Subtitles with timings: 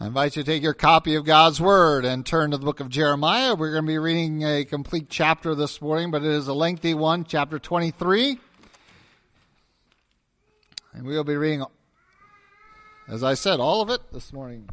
[0.00, 2.78] I invite you to take your copy of God's Word and turn to the book
[2.78, 3.56] of Jeremiah.
[3.56, 6.94] We're going to be reading a complete chapter this morning, but it is a lengthy
[6.94, 8.38] one, chapter 23.
[10.92, 11.64] And we'll be reading,
[13.08, 14.68] as I said, all of it this morning.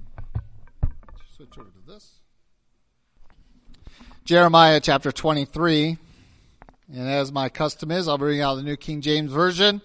[1.36, 2.12] Switch over to this.
[4.26, 5.98] Jeremiah chapter 23.
[6.94, 9.82] And as my custom is, I'll be reading out the New King James Version.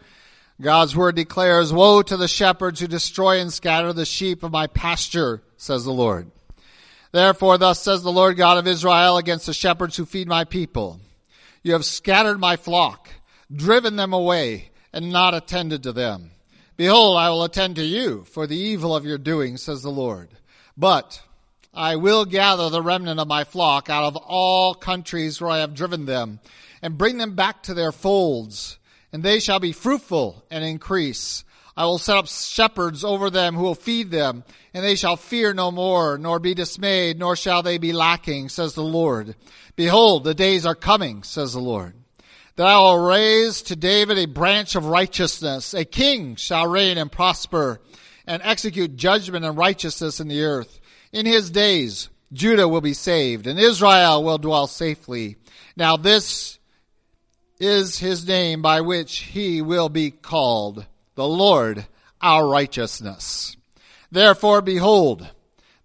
[0.61, 4.67] God's word declares, Woe to the shepherds who destroy and scatter the sheep of my
[4.67, 6.31] pasture, says the Lord.
[7.13, 11.01] Therefore, thus says the Lord God of Israel against the shepherds who feed my people.
[11.63, 13.09] You have scattered my flock,
[13.51, 16.31] driven them away, and not attended to them.
[16.77, 20.29] Behold, I will attend to you for the evil of your doing, says the Lord.
[20.77, 21.23] But
[21.73, 25.75] I will gather the remnant of my flock out of all countries where I have
[25.75, 26.41] driven them,
[26.83, 28.79] and bring them back to their folds
[29.13, 31.45] and they shall be fruitful and increase.
[31.77, 35.55] I will set up shepherds over them who will feed them, and they shall fear
[35.55, 39.35] no more, nor be dismayed, nor shall they be lacking, says the Lord.
[39.77, 41.95] Behold, the days are coming, says the Lord,
[42.57, 45.73] that I will raise to David a branch of righteousness.
[45.73, 47.81] A king shall reign and prosper,
[48.27, 50.81] and execute judgment and righteousness in the earth.
[51.13, 55.37] In his days, Judah will be saved, and Israel will dwell safely.
[55.77, 56.60] Now this
[57.61, 61.87] is his name by which he will be called, the Lord
[62.21, 63.57] our righteousness.
[64.11, 65.29] Therefore, behold,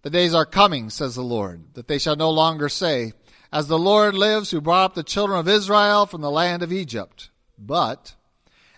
[0.02, 3.14] the days are coming, says the Lord, that they shall no longer say,
[3.52, 6.72] As the Lord lives who brought up the children of Israel from the land of
[6.72, 8.16] Egypt, but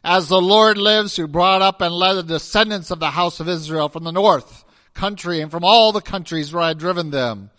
[0.04, 3.50] as the Lord lives who brought up and led the descendants of the house of
[3.50, 7.52] Israel from the north country and from all the countries where I had driven them,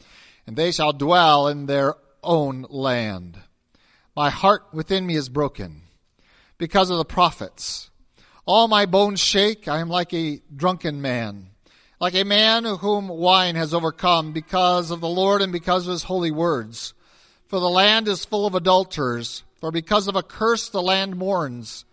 [0.47, 3.39] and they shall dwell in their own land.
[4.19, 5.83] My heart within me is broken
[6.59, 7.89] because of the prophets.
[8.47, 9.69] All my bones shake.
[9.69, 11.51] I am like a drunken man,
[12.01, 16.03] like a man whom wine has overcome because of the Lord and because of his
[16.03, 16.95] holy words.
[17.47, 19.45] For the land is full of adulterers.
[19.61, 21.85] For because of a curse the land mourns.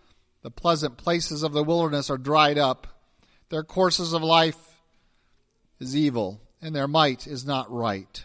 [0.42, 2.88] The pleasant places of the wilderness are dried up.
[3.50, 4.74] Their courses of life
[5.78, 8.24] is evil, and their might is not right.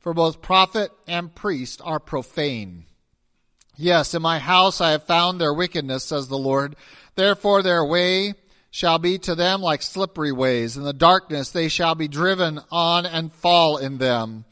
[0.00, 2.86] For both prophet and priest are profane.
[3.80, 6.74] Yes, in my house I have found their wickedness, says the Lord.
[7.14, 8.34] Therefore their way
[8.72, 10.76] shall be to them like slippery ways.
[10.76, 14.44] In the darkness they shall be driven on and fall in them.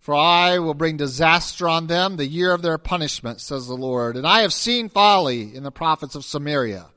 [0.00, 4.18] For I will bring disaster on them, the year of their punishment, says the Lord.
[4.18, 6.88] And I have seen folly in the prophets of Samaria.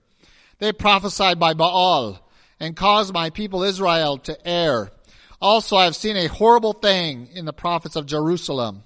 [0.59, 2.19] They prophesied by Baal
[2.59, 4.92] and caused my people Israel to err.
[5.42, 8.84] Also I have seen a horrible thing in the prophets of Jerusalem.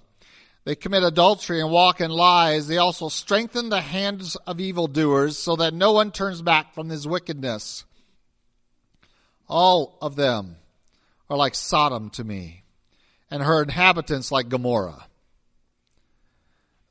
[0.63, 2.67] They commit adultery and walk in lies.
[2.67, 7.07] They also strengthen the hands of evildoers so that no one turns back from his
[7.07, 7.83] wickedness.
[9.49, 10.57] All of them
[11.29, 12.63] are like Sodom to me,
[13.29, 15.07] and her inhabitants like Gomorrah.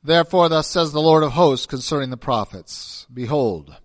[0.03, 3.75] Therefore, thus says the Lord of hosts concerning the prophets Behold,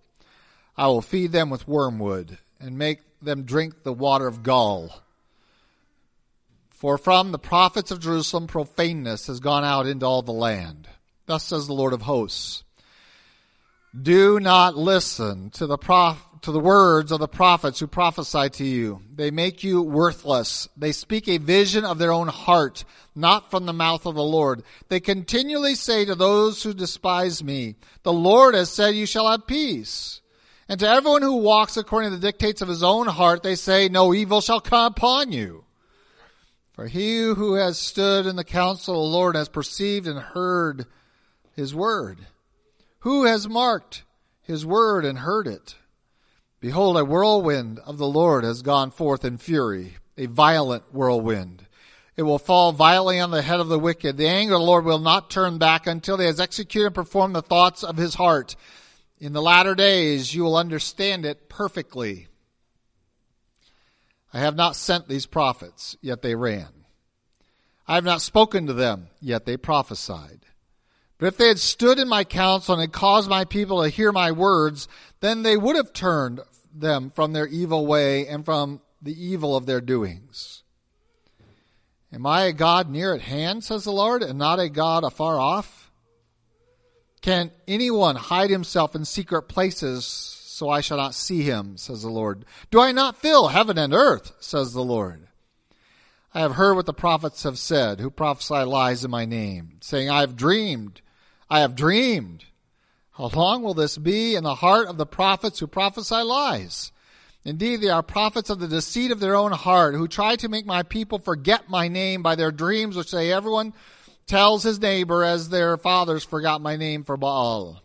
[0.77, 5.03] I will feed them with wormwood, and make them drink the water of gall
[6.77, 10.87] for from the prophets of Jerusalem profaneness has gone out into all the land.
[11.25, 12.65] Thus says the Lord of hosts.
[14.01, 18.65] Do not listen to the prof- to the words of the prophets who prophesy to
[18.65, 19.01] you.
[19.15, 20.69] They make you worthless.
[20.77, 24.63] They speak a vision of their own heart, not from the mouth of the Lord.
[24.91, 29.47] They continually say to those who despise me, the Lord has said you shall have
[29.47, 30.21] peace.
[30.69, 33.89] And to everyone who walks according to the dictates of his own heart, they say,
[33.89, 35.65] no evil shall come upon you.
[36.77, 40.85] For he who has stood in the counsel of the Lord has perceived and heard
[41.55, 42.27] his word.
[42.99, 44.05] Who has marked
[44.43, 45.75] his word and heard it?
[46.61, 51.65] Behold, a whirlwind of the Lord has gone forth in fury, a violent whirlwind.
[52.15, 54.19] It will fall violently on the head of the wicked.
[54.19, 57.35] The anger of the Lord will not turn back until he has executed and performed
[57.35, 58.55] the thoughts of his heart.
[59.19, 62.29] In the latter days you will understand it perfectly.
[64.37, 66.69] I have not sent these prophets, yet they ran.
[67.89, 70.41] I have not spoken to them, yet they prophesied.
[71.16, 74.13] But if they had stood in my counsel and had caused my people to hear
[74.13, 74.89] my words,
[75.21, 76.41] then they would have turned
[76.75, 80.63] them from their evil way and from the evil of their doings.
[82.13, 85.41] Am I a God near at hand, says the Lord, and not a God afar
[85.41, 85.91] off?
[87.22, 92.09] Can anyone hide himself in secret places so I shall not see him, says the
[92.09, 92.47] Lord.
[92.71, 95.29] Do I not fill heaven and earth, says the Lord?
[96.33, 100.09] I have heard what the prophets have said, who prophesy lies in my name, saying,
[100.09, 101.03] I have dreamed,
[101.51, 102.47] I have dreamed.
[103.13, 106.91] How long will this be in the heart of the prophets who prophesy lies?
[107.45, 110.65] Indeed, they are prophets of the deceit of their own heart, who try to make
[110.65, 113.75] my people forget my name by their dreams, which say everyone
[114.27, 117.83] tells his neighbor as their fathers forgot my name for Baal.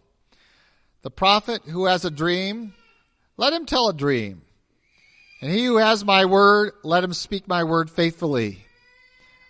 [1.02, 2.74] The prophet who has a dream,
[3.38, 4.44] let him tell a dream.
[5.42, 8.66] And he who has my word, let him speak my word faithfully.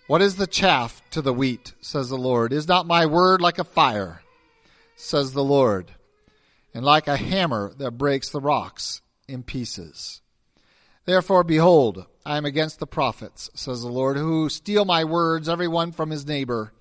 [0.06, 2.52] What is the chaff to the wheat, says the Lord?
[2.52, 4.22] Is not my word like a fire,
[4.96, 5.92] says the Lord,
[6.74, 9.02] and like a hammer that breaks the rocks?
[9.32, 10.20] in pieces.
[11.04, 15.66] Therefore, behold, I am against the prophets, says the Lord, who steal my words, every
[15.66, 16.72] one from his neighbor.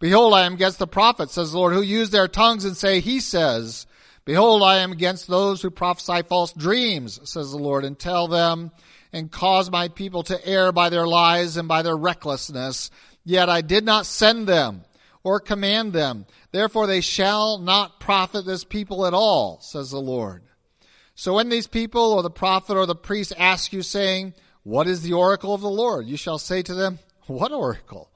[0.00, 2.98] Behold, I am against the prophets, says the Lord, who use their tongues and say,
[2.98, 3.86] He says.
[4.24, 8.70] Behold, I am against those who prophesy false dreams, says the Lord, and tell them
[9.12, 12.90] and cause my people to err by their lies and by their recklessness.
[13.24, 14.84] Yet I did not send them
[15.24, 16.26] or command them.
[16.52, 20.42] Therefore they shall not profit this people at all, says the Lord.
[21.14, 25.02] So when these people or the prophet or the priest ask you saying, what is
[25.02, 26.06] the oracle of the Lord?
[26.06, 28.10] You shall say to them, what oracle?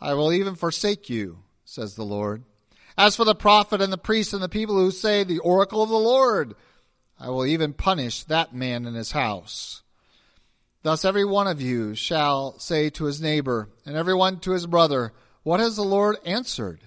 [0.00, 2.44] I will even forsake you, says the Lord.
[2.96, 5.88] As for the prophet and the priest and the people who say the oracle of
[5.88, 6.54] the Lord,
[7.18, 9.82] I will even punish that man and his house.
[10.82, 14.66] Thus every one of you shall say to his neighbor and every one to his
[14.66, 15.12] brother,
[15.42, 16.80] What has the Lord answered?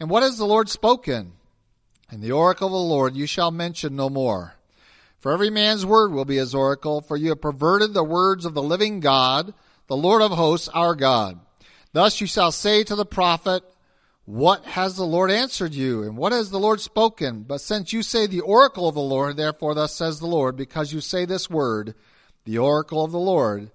[0.00, 1.32] And what has the Lord spoken?
[2.10, 4.54] And the oracle of the Lord you shall mention no more.
[5.18, 8.54] For every man's word will be his oracle, for you have perverted the words of
[8.54, 9.54] the living God,
[9.86, 11.40] the Lord of hosts, our God.
[11.92, 13.62] Thus you shall say to the prophet,
[14.26, 16.02] What has the Lord answered you?
[16.02, 17.44] And what has the Lord spoken?
[17.44, 20.92] But since you say the oracle of the Lord, therefore thus says the Lord, because
[20.92, 21.94] you say this word,
[22.44, 23.70] the oracle of the Lord,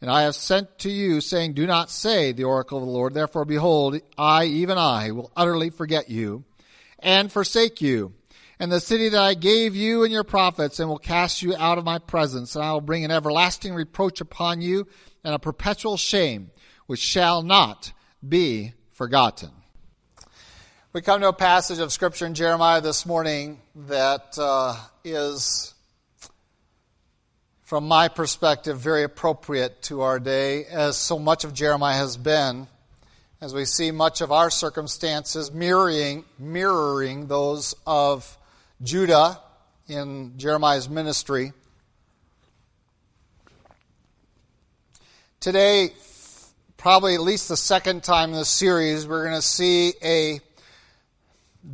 [0.00, 3.14] and I have sent to you, saying, Do not say the oracle of the Lord.
[3.14, 6.44] Therefore, behold, I, even I, will utterly forget you
[7.00, 8.12] and forsake you.
[8.60, 11.78] And the city that I gave you and your prophets, and will cast you out
[11.78, 14.86] of my presence, and I will bring an everlasting reproach upon you,
[15.24, 16.50] and a perpetual shame,
[16.86, 17.92] which shall not
[18.26, 19.50] be forgotten.
[20.96, 25.74] We come to a passage of Scripture in Jeremiah this morning that uh, is,
[27.64, 32.66] from my perspective, very appropriate to our day, as so much of Jeremiah has been
[33.42, 38.38] as we see much of our circumstances mirroring, mirroring those of
[38.82, 39.38] Judah
[39.88, 41.52] in Jeremiah's ministry.
[45.40, 45.90] Today,
[46.78, 50.40] probably at least the second time in this series, we're going to see a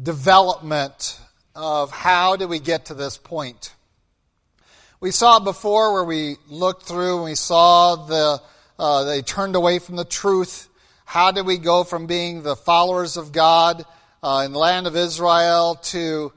[0.02, 1.18] development
[1.54, 3.74] of how did we get to this point.
[5.00, 8.40] We saw before where we looked through and we saw the
[8.78, 10.68] uh, they turned away from the truth
[11.12, 13.84] how did we go from being the followers of God
[14.22, 16.32] uh, in the land of Israel to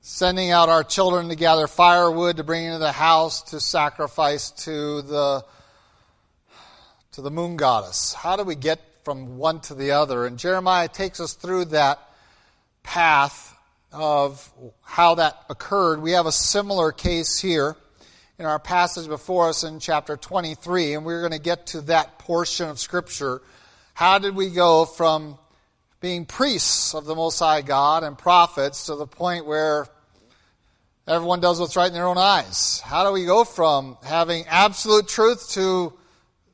[0.00, 5.02] sending out our children to gather firewood to bring into the house to sacrifice to
[5.02, 5.44] the
[7.10, 8.12] to the moon goddess?
[8.14, 10.26] How do we get from one to the other?
[10.26, 12.00] And Jeremiah takes us through that
[12.82, 13.56] path
[13.92, 16.02] of how that occurred.
[16.02, 17.76] We have a similar case here
[18.36, 22.18] in our passage before us in chapter 23, and we're going to get to that
[22.18, 23.42] portion of Scripture.
[23.94, 25.38] How did we go from
[26.00, 29.86] being priests of the Most High God and prophets to the point where
[31.06, 32.80] everyone does what's right in their own eyes?
[32.80, 35.92] How do we go from having absolute truth to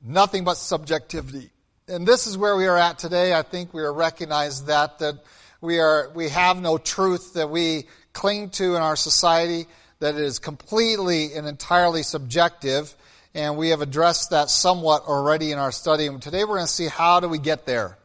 [0.02, 1.48] nothing but subjectivity?
[1.92, 3.34] And this is where we are at today.
[3.34, 5.16] I think we are recognize that that
[5.60, 7.84] we are we have no truth that we
[8.14, 9.66] cling to in our society
[9.98, 12.94] that is completely and entirely subjective,
[13.34, 16.06] and we have addressed that somewhat already in our study.
[16.06, 17.98] And today we're going to see how do we get there.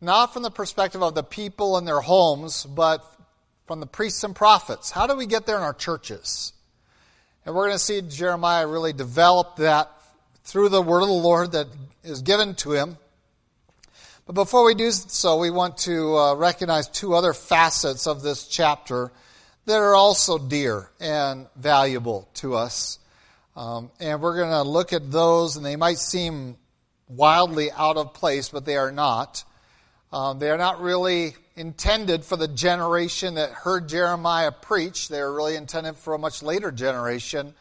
[0.00, 3.04] Not from the perspective of the people in their homes, but
[3.68, 4.90] from the priests and prophets.
[4.90, 6.52] How do we get there in our churches?
[7.46, 9.92] And we're going to see Jeremiah really develop that
[10.42, 11.68] through the word of the Lord that
[12.02, 12.96] is given to him.
[14.24, 18.46] But before we do so, we want to uh, recognize two other facets of this
[18.46, 19.10] chapter
[19.66, 23.00] that are also dear and valuable to us.
[23.56, 26.56] Um, and we're going to look at those, and they might seem
[27.08, 29.42] wildly out of place, but they are not.
[30.12, 35.08] Um, they are not really intended for the generation that heard Jeremiah preach.
[35.08, 37.54] They are really intended for a much later generation,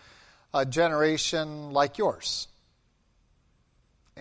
[0.53, 2.47] a generation like yours.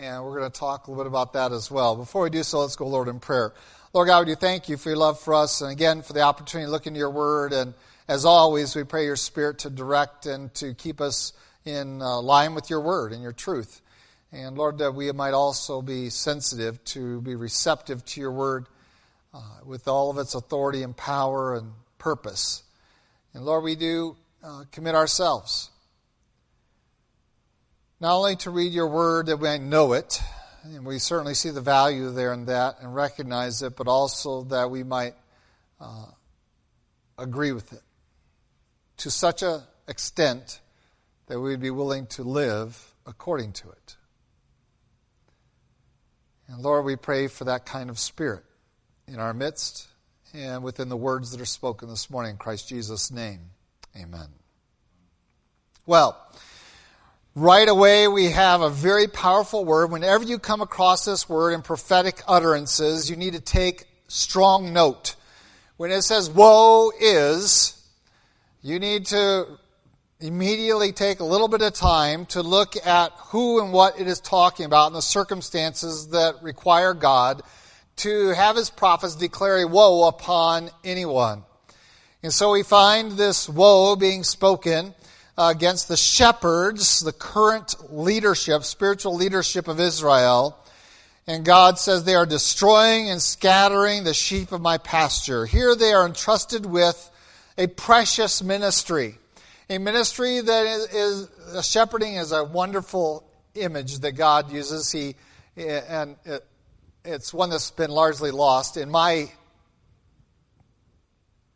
[0.01, 1.95] And we're going to talk a little bit about that as well.
[1.95, 3.53] Before we do so, let's go, Lord, in prayer.
[3.93, 6.23] Lord God, we do thank you for your love for us, and again for the
[6.23, 7.53] opportunity to look into your word.
[7.53, 7.75] And
[8.09, 11.35] as always, we pray your spirit to direct and to keep us
[11.67, 13.83] in uh, line with your word and your truth.
[14.33, 18.69] And Lord, that we might also be sensitive to be receptive to your word
[19.35, 22.63] uh, with all of its authority and power and purpose.
[23.35, 25.70] And Lord, we do uh, commit ourselves.
[28.01, 30.23] Not only to read your word that we might know it,
[30.65, 34.71] and we certainly see the value there in that and recognize it, but also that
[34.71, 35.15] we might
[35.79, 36.07] uh,
[37.19, 37.83] agree with it
[38.99, 40.61] to such an extent
[41.27, 43.97] that we would be willing to live according to it.
[46.49, 48.45] And Lord, we pray for that kind of spirit
[49.07, 49.89] in our midst
[50.33, 53.41] and within the words that are spoken this morning in Christ Jesus' name.
[53.97, 54.29] Amen.
[55.87, 56.17] Well,
[57.35, 59.91] right away we have a very powerful word.
[59.91, 65.15] Whenever you come across this word in prophetic utterances, you need to take strong note.
[65.77, 67.77] When it says woe is,
[68.63, 69.47] you need to
[70.21, 74.21] immediately take a little bit of time to look at who and what it is
[74.21, 77.43] talking about and the circumstances that require God
[77.97, 81.45] to have his prophets declare a woe upon anyone.
[82.23, 84.95] And so we find this woe being spoken
[85.49, 90.59] against the shepherds, the current leadership, spiritual leadership of Israel.
[91.27, 95.47] And God says they are destroying and scattering the sheep of my pasture.
[95.47, 97.11] Here they are entrusted with
[97.57, 99.17] a precious ministry.
[99.71, 104.93] A ministry that is, is shepherding is a wonderful image that God uses.
[104.93, 105.15] He,
[105.57, 106.45] and it,
[107.03, 108.77] it's one that's been largely lost.
[108.77, 109.31] In my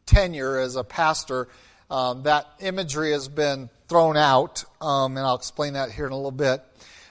[0.06, 1.48] tenure as a pastor,
[1.90, 6.16] um, that imagery has been thrown out, um, and I'll explain that here in a
[6.16, 6.62] little bit.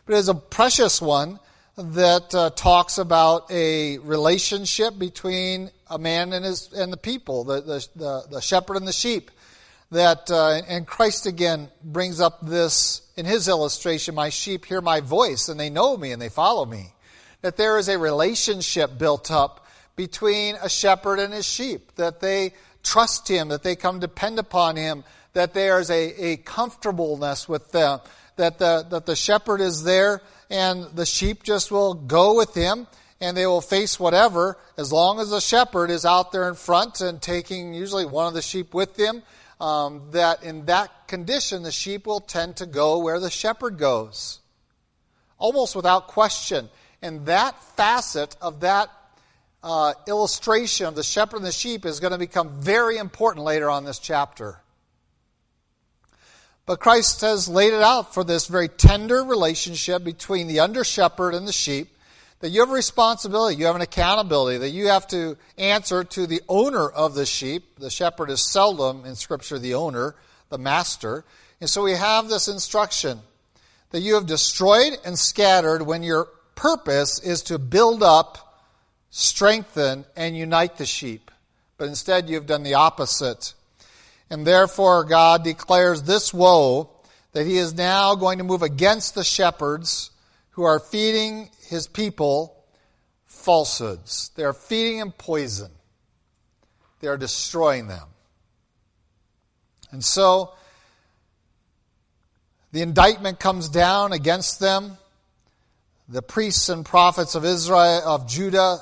[0.05, 1.39] But it's a precious one
[1.77, 7.61] that uh, talks about a relationship between a man and his and the people, the
[7.61, 9.31] the, the, the shepherd and the sheep.
[9.91, 15.01] That uh, and Christ again brings up this in his illustration: "My sheep hear my
[15.01, 16.93] voice, and they know me, and they follow me."
[17.43, 22.53] that there is a relationship built up between a shepherd and his sheep, that they
[22.81, 27.99] trust him, that they come depend upon him, that there's a, a comfortableness with them,
[28.35, 32.87] that the, that the shepherd is there and the sheep just will go with him
[33.19, 37.01] and they will face whatever as long as the shepherd is out there in front
[37.01, 39.23] and taking usually one of the sheep with him.
[39.61, 44.39] Um, that in that condition, the sheep will tend to go where the shepherd goes,
[45.37, 46.69] almost without question.
[47.01, 48.89] And that facet of that
[49.63, 53.69] uh, illustration of the shepherd and the sheep is going to become very important later
[53.69, 54.62] on this chapter.
[56.65, 61.33] But Christ has laid it out for this very tender relationship between the under shepherd
[61.33, 61.89] and the sheep.
[62.39, 66.27] That you have a responsibility, you have an accountability, that you have to answer to
[66.27, 67.79] the owner of the sheep.
[67.79, 70.15] The shepherd is seldom in Scripture the owner,
[70.49, 71.23] the master.
[71.61, 73.21] And so we have this instruction
[73.91, 78.65] that you have destroyed and scattered when your purpose is to build up,
[79.09, 81.31] strengthen, and unite the sheep.
[81.77, 83.53] But instead, you've done the opposite.
[84.33, 86.89] And therefore, God declares this woe
[87.33, 90.09] that He is now going to move against the shepherds
[90.53, 92.57] who are feeding His people
[93.27, 94.31] falsehoods.
[94.35, 95.69] They are feeding them poison,
[96.99, 98.07] they are destroying them.
[99.91, 100.53] And so,
[102.71, 104.97] the indictment comes down against them
[106.09, 108.79] the priests and prophets of Israel, of Judah,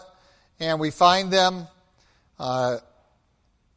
[0.61, 1.67] and we find them
[2.39, 2.77] uh,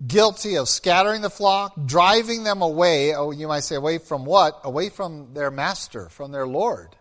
[0.06, 3.14] guilty of scattering the flock, driving them away.
[3.14, 4.60] Oh, you might say, away from what?
[4.64, 6.96] Away from their master, from their Lord,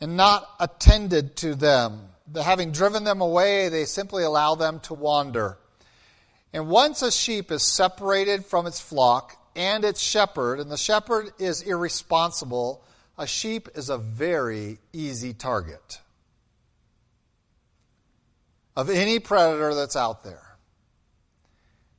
[0.00, 2.08] and not attended to them.
[2.32, 5.58] The, having driven them away, they simply allow them to wander.
[6.52, 11.30] And once a sheep is separated from its flock and its shepherd, and the shepherd
[11.38, 12.84] is irresponsible
[13.20, 16.00] a sheep is a very easy target
[18.74, 20.49] of any predator that's out there.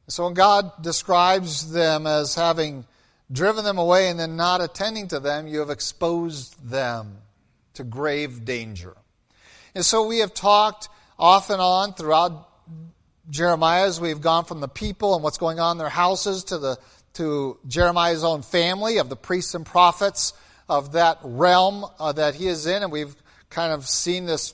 [0.07, 2.85] So when God describes them as having
[3.31, 7.17] driven them away and then not attending to them, you have exposed them
[7.75, 8.95] to grave danger.
[9.73, 12.49] And so we have talked off and on throughout
[13.29, 16.57] Jeremiah as we've gone from the people and what's going on in their houses to
[16.57, 16.77] the
[17.13, 20.33] to Jeremiah's own family of the priests and prophets
[20.69, 23.15] of that realm uh, that he is in, and we've
[23.49, 24.53] kind of seen this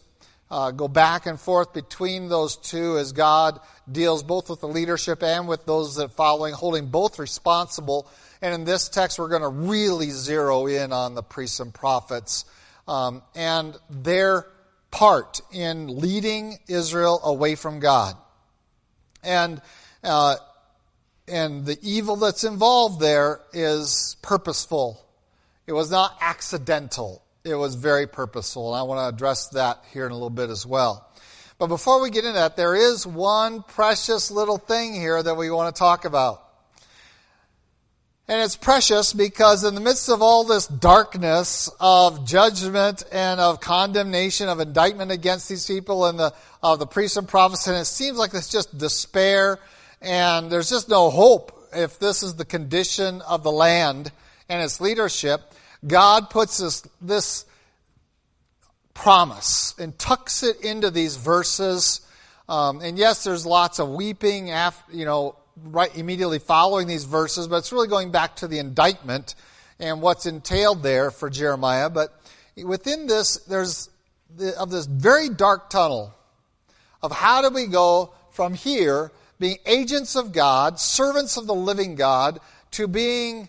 [0.50, 3.60] uh, go back and forth between those two as God
[3.92, 8.10] deals both with the leadership and with those that are following, holding both responsible.
[8.42, 12.46] And in this text, we're going to really zero in on the priests and prophets
[12.88, 14.48] um, and their
[14.92, 18.16] part in leading Israel away from God.
[19.24, 19.62] And
[20.04, 20.36] uh,
[21.28, 25.04] and the evil that's involved there is purposeful
[25.68, 27.22] it was not accidental.
[27.44, 28.74] It was very purposeful.
[28.74, 31.07] And I want to address that here in a little bit as well.
[31.60, 35.50] But before we get into that, there is one precious little thing here that we
[35.50, 36.44] want to talk about.
[38.30, 43.62] And it's precious because in the midst of all this darkness of judgment and of
[43.62, 47.86] condemnation, of indictment against these people and the, of the priests and prophets, and it
[47.86, 49.60] seems like it's just despair
[50.02, 54.12] and there's just no hope if this is the condition of the land
[54.50, 55.42] and its leadership,
[55.86, 57.46] God puts this, this
[58.98, 62.02] promise and tucks it into these verses.
[62.50, 65.36] Um, and yes, there's lots of weeping after, you know,
[65.66, 69.36] right immediately following these verses, but it's really going back to the indictment
[69.80, 71.92] and what's entailed there for Jeremiah.
[71.92, 72.20] But
[72.62, 73.90] within this, there's
[74.36, 76.14] the, of this very dark tunnel
[77.04, 81.94] of how do we go from here, being agents of God, servants of the living
[81.96, 82.40] God,
[82.72, 83.48] to being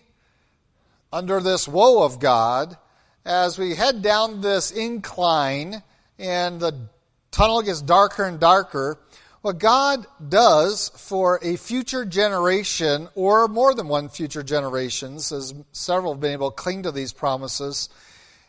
[1.11, 2.77] under this woe of God
[3.25, 5.83] as we head down this incline
[6.17, 6.89] and the
[7.31, 8.99] tunnel gets darker and darker.
[9.41, 16.13] What God does for a future generation, or more than one future generations, as several
[16.13, 17.87] have been able to cling to these promises,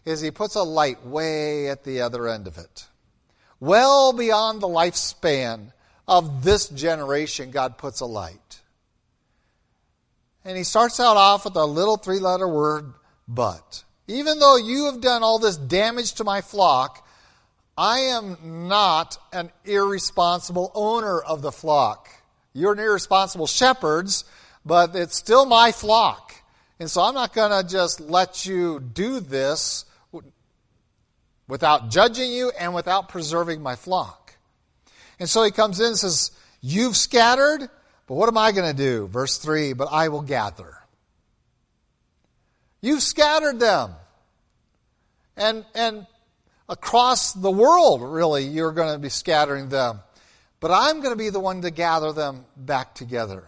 [0.05, 2.87] is He puts a light way at the other end of it.
[3.61, 5.73] Well beyond the lifespan
[6.09, 8.61] of this generation, God puts a light.
[10.45, 12.95] And He starts out off with a little three letter word,
[13.29, 13.85] but.
[14.11, 17.07] Even though you have done all this damage to my flock,
[17.79, 22.09] I am not an irresponsible owner of the flock.
[22.53, 24.25] You're an irresponsible shepherds,
[24.67, 26.35] but it's still my flock.
[26.81, 29.85] And so I'm not going to just let you do this
[31.47, 34.35] without judging you and without preserving my flock.
[35.21, 37.61] And so he comes in and says, You've scattered,
[38.09, 39.07] but what am I going to do?
[39.07, 40.79] Verse 3 But I will gather.
[42.81, 43.95] You've scattered them.
[45.41, 46.07] And, and
[46.69, 50.01] across the world, really, you're going to be scattering them.
[50.61, 53.45] But I'm going to be the one to gather them back together.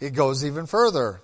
[0.00, 1.22] He goes even further.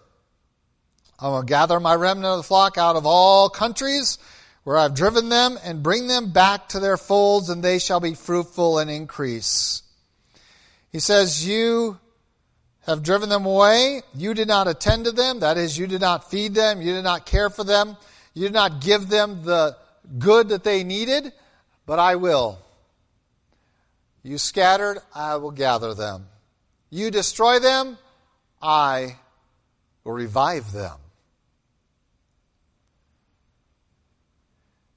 [1.18, 4.18] I'm going to gather my remnant of the flock out of all countries
[4.62, 8.14] where I've driven them and bring them back to their folds, and they shall be
[8.14, 9.82] fruitful and increase.
[10.92, 11.98] He says, You
[12.86, 14.02] have driven them away.
[14.14, 15.40] You did not attend to them.
[15.40, 16.80] That is, you did not feed them.
[16.80, 17.96] You did not care for them.
[18.32, 19.76] You did not give them the
[20.18, 21.32] good that they needed,
[21.84, 22.58] but I will.
[24.22, 26.26] You scattered, I will gather them.
[26.90, 27.98] You destroy them,
[28.62, 29.16] I
[30.04, 30.96] will revive them.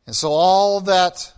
[0.05, 1.31] And so all that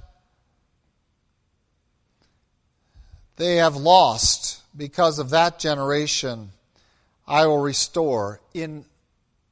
[3.36, 6.52] they have lost because of that generation,
[7.28, 8.86] I will restore in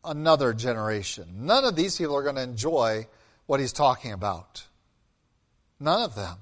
[0.04, 1.28] another generation.
[1.46, 3.08] None of these people are going to enjoy
[3.46, 4.66] what he's talking about.
[5.80, 6.38] None of them.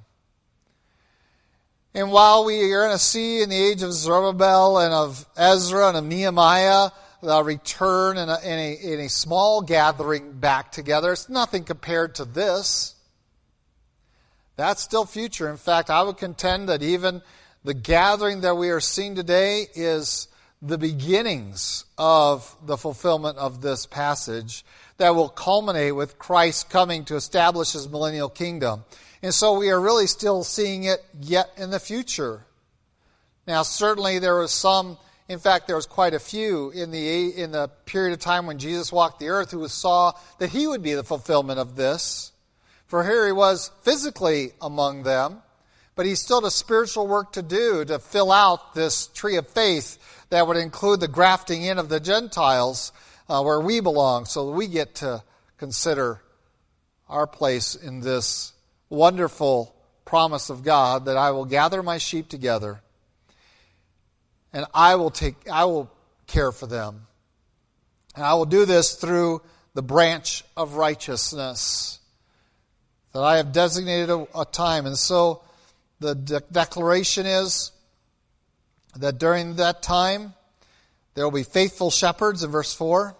[1.93, 5.87] And while we are going to see in the age of Zerubbabel and of Ezra
[5.89, 6.89] and of Nehemiah
[7.21, 12.15] the return in a, in a, in a small gathering back together, it's nothing compared
[12.15, 12.95] to this.
[14.55, 15.49] That's still future.
[15.49, 17.21] In fact, I would contend that even
[17.67, 20.29] the gathering that we are seeing today is
[20.61, 24.63] the beginnings of the fulfillment of this passage
[24.95, 28.85] that will culminate with Christ coming to establish his millennial kingdom.
[29.21, 32.45] And so we are really still seeing it yet in the future.
[33.45, 37.51] Now, certainly there was some, in fact, there was quite a few in the, in
[37.51, 40.93] the period of time when Jesus walked the earth who saw that he would be
[40.93, 42.31] the fulfillment of this.
[42.85, 45.41] For here he was physically among them
[45.97, 49.97] but he still has spiritual work to do to fill out this tree of faith
[50.29, 52.93] that would include the grafting in of the Gentiles
[53.27, 55.23] uh, where we belong, so we get to
[55.57, 56.21] consider
[57.09, 58.53] our place in this
[58.89, 62.79] wonderful promise of God that I will gather my sheep together
[64.53, 65.91] and I will take I will
[66.27, 67.07] care for them.
[68.15, 69.41] And I will do this through
[69.73, 71.99] the branch of righteousness
[73.13, 74.85] that I have designated a, a time.
[74.85, 75.43] And so
[75.99, 77.71] the de- declaration is
[78.95, 80.33] that during that time,
[81.13, 83.15] there will be faithful shepherds in verse 4.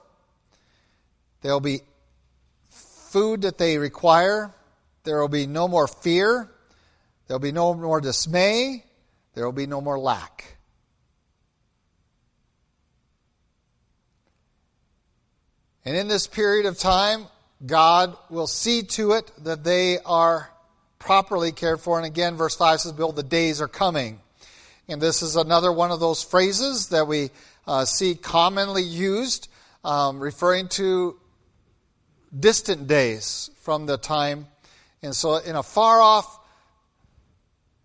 [1.41, 1.81] There will be
[2.69, 4.53] food that they require.
[5.03, 6.49] There will be no more fear.
[7.27, 8.83] There will be no more dismay.
[9.33, 10.57] There will be no more lack.
[15.85, 17.27] And in this period of time,
[17.65, 20.51] God will see to it that they are
[21.07, 21.97] properly cared for.
[21.97, 24.19] And again, verse 5 says, Behold, the days are coming.
[24.89, 27.29] And this is another one of those phrases that we
[27.65, 29.47] uh, see commonly used,
[29.85, 31.17] um, referring to
[32.37, 34.47] distant days from the time.
[35.01, 36.39] And so, in a far off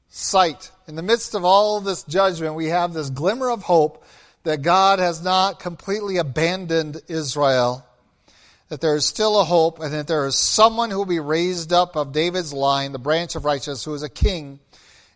[0.08, 4.04] sight in the midst of all this judgment, we have this glimmer of hope
[4.42, 7.86] that God has not completely abandoned Israel,
[8.72, 11.74] that there is still a hope, and that there is someone who will be raised
[11.74, 14.60] up of David's line, the branch of righteousness, who is a king,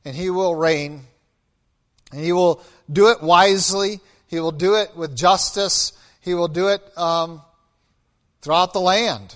[0.05, 1.05] and he will reign.
[2.13, 4.01] And he will do it wisely.
[4.27, 5.99] He will do it with justice.
[6.21, 7.41] He will do it um,
[8.43, 9.35] throughout the land.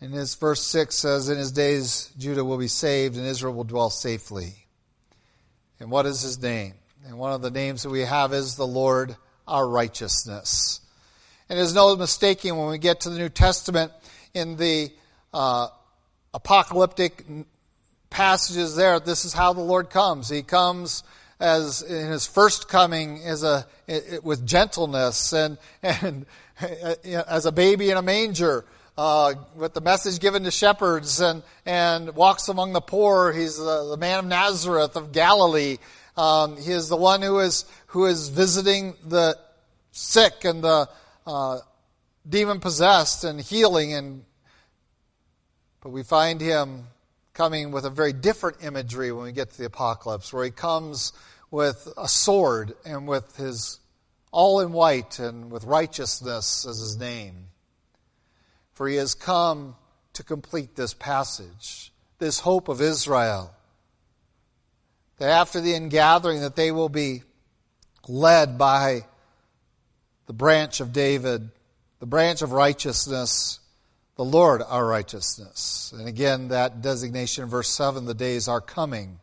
[0.00, 3.64] And his verse 6 says, In his days Judah will be saved and Israel will
[3.64, 4.54] dwell safely.
[5.80, 6.72] And what is his name?
[7.06, 10.80] And one of the names that we have is the Lord our righteousness.
[11.48, 13.92] And there's no mistaking when we get to the New Testament
[14.34, 14.90] in the
[15.32, 15.68] uh,
[16.34, 17.24] apocalyptic
[18.10, 20.28] passages there, this is how the Lord comes.
[20.28, 21.04] He comes
[21.38, 23.66] as in his first coming as a
[24.22, 26.26] with gentleness and and
[27.28, 28.64] as a baby in a manger.
[28.98, 33.30] Uh, with the message given to shepherds and, and walks among the poor.
[33.30, 35.76] He's the, the man of Nazareth of Galilee.
[36.16, 39.38] Um, he is the one who is, who is visiting the
[39.92, 40.88] sick and the
[41.26, 41.58] uh,
[42.28, 43.94] demon possessed and healing.
[43.94, 44.24] And,
[45.80, 46.86] but we find him
[47.34, 51.12] coming with a very different imagery when we get to the apocalypse, where he comes
[51.50, 53.80] with a sword and with his
[54.32, 57.46] all in white and with righteousness as his name.
[58.74, 59.76] For he has come
[60.12, 63.54] to complete this passage, this hope of Israel.
[65.18, 67.22] That after the ingathering that they will be
[68.06, 69.06] led by
[70.26, 71.50] the branch of David,
[72.00, 73.60] the branch of righteousness,
[74.16, 75.92] the Lord our righteousness.
[75.96, 79.18] And again, that designation verse 7 the days are coming.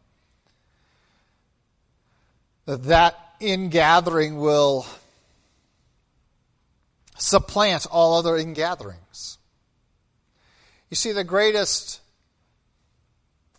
[2.66, 4.86] That that ingathering will
[7.18, 9.38] supplant all other ingatherings.
[10.90, 12.02] You see, the greatest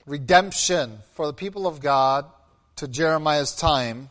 [0.06, 2.26] redemption for the people of God
[2.76, 4.08] to Jeremiah's time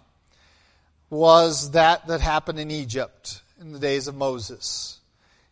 [1.14, 5.00] was that that happened in Egypt in the days of Moses.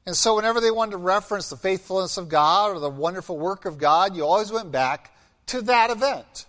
[0.08, 3.65] And so, whenever they wanted to reference the faithfulness of God or the wonderful work
[3.65, 5.15] of God, you always went back
[5.47, 6.47] to that event.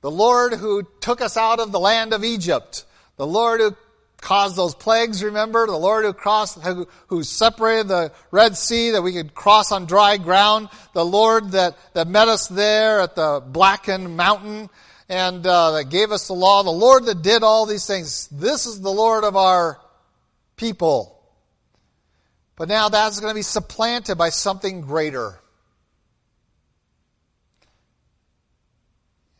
[0.00, 2.84] The Lord who took us out of the land of Egypt,
[3.16, 3.76] the Lord who
[4.20, 5.64] caused those plagues, remember?
[5.66, 9.86] The Lord who crossed, who, who, separated the Red Sea that we could cross on
[9.86, 10.68] dry ground.
[10.94, 14.68] The Lord that, that met us there at the blackened mountain
[15.08, 16.62] and uh, that gave us the law.
[16.62, 18.28] The Lord that did all these things.
[18.28, 19.80] This is the Lord of our
[20.56, 21.14] people.
[22.56, 25.38] But now that's going to be supplanted by something greater.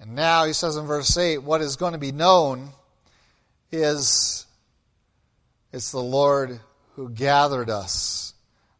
[0.00, 2.70] And now he says in verse 8, what is going to be known
[3.72, 4.46] is
[5.72, 6.60] it's the Lord
[6.94, 8.32] who gathered us,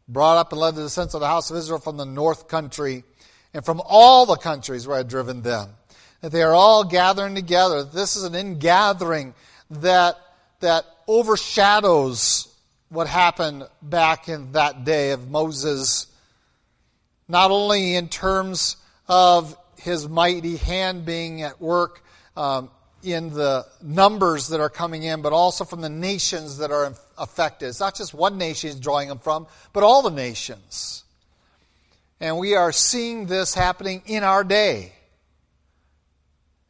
[0.07, 3.03] brought up and led the descendants of the house of Israel from the north country
[3.53, 5.69] and from all the countries where I had driven them.
[6.21, 7.83] They are all gathering together.
[7.83, 9.33] This is an ingathering
[9.71, 10.17] that,
[10.59, 12.53] that overshadows
[12.89, 16.07] what happened back in that day of Moses,
[17.27, 18.75] not only in terms
[19.07, 22.03] of his mighty hand being at work
[22.35, 22.69] um,
[23.01, 27.67] in the numbers that are coming in, but also from the nations that are affected.
[27.69, 31.03] It's not just one nation he's drawing them from, but all the nations.
[32.19, 34.93] And we are seeing this happening in our day.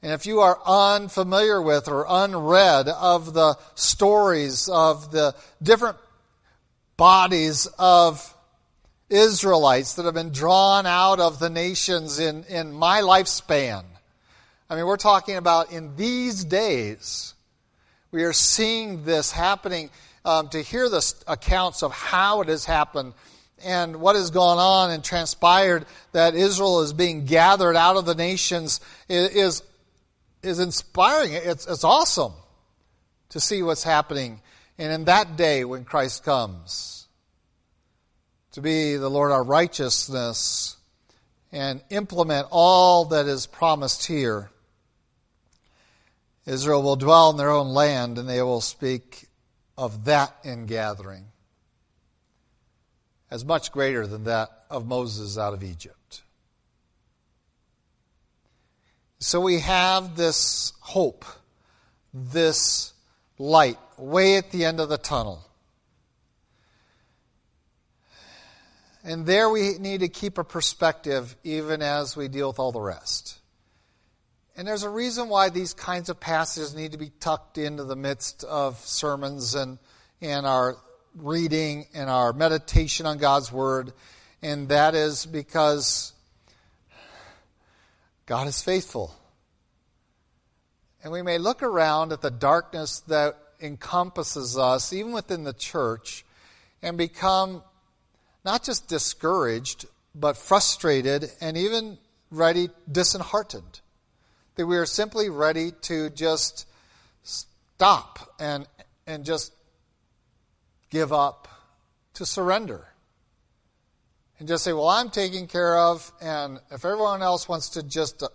[0.02, 5.98] And if you are unfamiliar with or unread of the stories of the different
[6.96, 8.34] bodies of
[9.10, 13.84] Israelites that have been drawn out of the nations in, in my lifespan.
[14.70, 17.34] I mean, we're talking about in these days,
[18.12, 19.90] we are seeing this happening.
[20.26, 23.14] Um, to hear the accounts of how it has happened
[23.64, 28.16] and what has gone on and transpired that Israel is being gathered out of the
[28.16, 29.64] nations is,
[30.42, 31.34] is inspiring.
[31.34, 32.34] It's, it's awesome
[33.30, 34.42] to see what's happening
[34.80, 37.08] and in that day when Christ comes,
[38.54, 40.78] to be the Lord our righteousness
[41.52, 44.50] and implement all that is promised here.
[46.46, 49.28] Israel will dwell in their own land and they will speak
[49.78, 51.26] of that ingathering
[53.30, 55.99] as much greater than that of Moses out of Egypt.
[59.20, 61.26] So we have this hope,
[62.14, 62.94] this
[63.38, 65.46] light way at the end of the tunnel.
[69.04, 72.80] And there we need to keep a perspective even as we deal with all the
[72.80, 73.40] rest.
[74.56, 77.96] And there's a reason why these kinds of passages need to be tucked into the
[77.96, 79.80] midst of sermons and,
[80.22, 80.78] and our
[81.16, 83.92] reading and our meditation on God's Word.
[84.42, 86.14] And that is because
[88.30, 89.16] God is faithful.
[91.04, 96.24] And we may look around at the darkness that encompasses us, even within the church,
[96.84, 97.64] and become
[98.46, 101.98] not just discouraged, but frustrated and even
[102.30, 103.80] ready, disheartened.
[104.58, 106.68] That we are simply ready to just
[107.24, 108.68] stop and,
[109.08, 109.54] and just
[110.92, 111.48] give up,
[112.14, 112.90] to surrender.
[114.40, 118.24] And just say, well, I'm taken care of, and if everyone else wants to just
[118.24, 118.30] uh,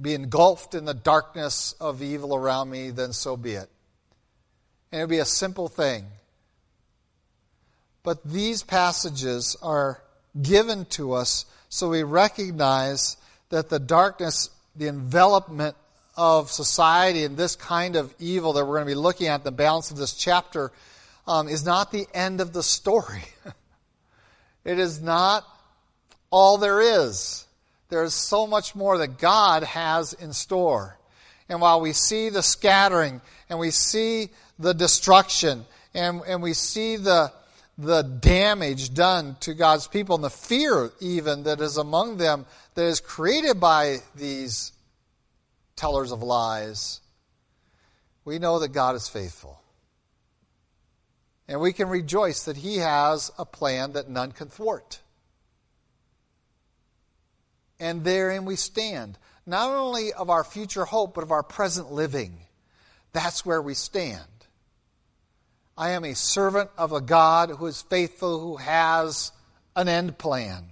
[0.00, 3.70] be engulfed in the darkness of evil around me, then so be it.
[4.90, 6.06] And it would be a simple thing.
[8.02, 10.02] But these passages are
[10.42, 13.16] given to us so we recognize
[13.50, 15.76] that the darkness, the envelopment
[16.16, 19.52] of society and this kind of evil that we're going to be looking at, the
[19.52, 20.72] balance of this chapter,
[21.28, 23.22] um, is not the end of the story.
[24.64, 25.44] it is not
[26.30, 27.44] all there is.
[27.88, 30.96] There is so much more that God has in store.
[31.48, 36.96] And while we see the scattering and we see the destruction and, and we see
[36.96, 37.32] the,
[37.76, 42.84] the damage done to God's people and the fear even that is among them that
[42.84, 44.72] is created by these
[45.74, 47.00] tellers of lies,
[48.24, 49.59] we know that God is faithful.
[51.50, 55.00] And we can rejoice that He has a plan that none can thwart.
[57.80, 62.38] And therein we stand, not only of our future hope, but of our present living.
[63.12, 64.22] That's where we stand.
[65.76, 69.32] I am a servant of a God who is faithful, who has
[69.74, 70.66] an end plan.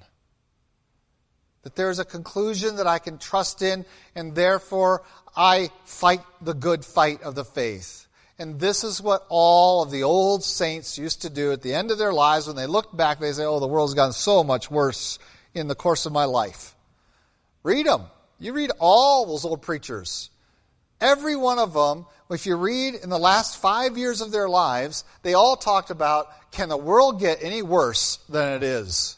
[1.62, 5.02] That there is a conclusion that I can trust in, and therefore
[5.36, 8.07] I fight the good fight of the faith.
[8.38, 11.90] And this is what all of the old saints used to do at the end
[11.90, 14.70] of their lives when they looked back, they say, Oh, the world's gotten so much
[14.70, 15.18] worse
[15.54, 16.74] in the course of my life.
[17.64, 18.02] Read them.
[18.38, 20.30] You read all those old preachers.
[21.00, 25.04] Every one of them, if you read in the last five years of their lives,
[25.22, 29.16] they all talked about can the world get any worse than it is?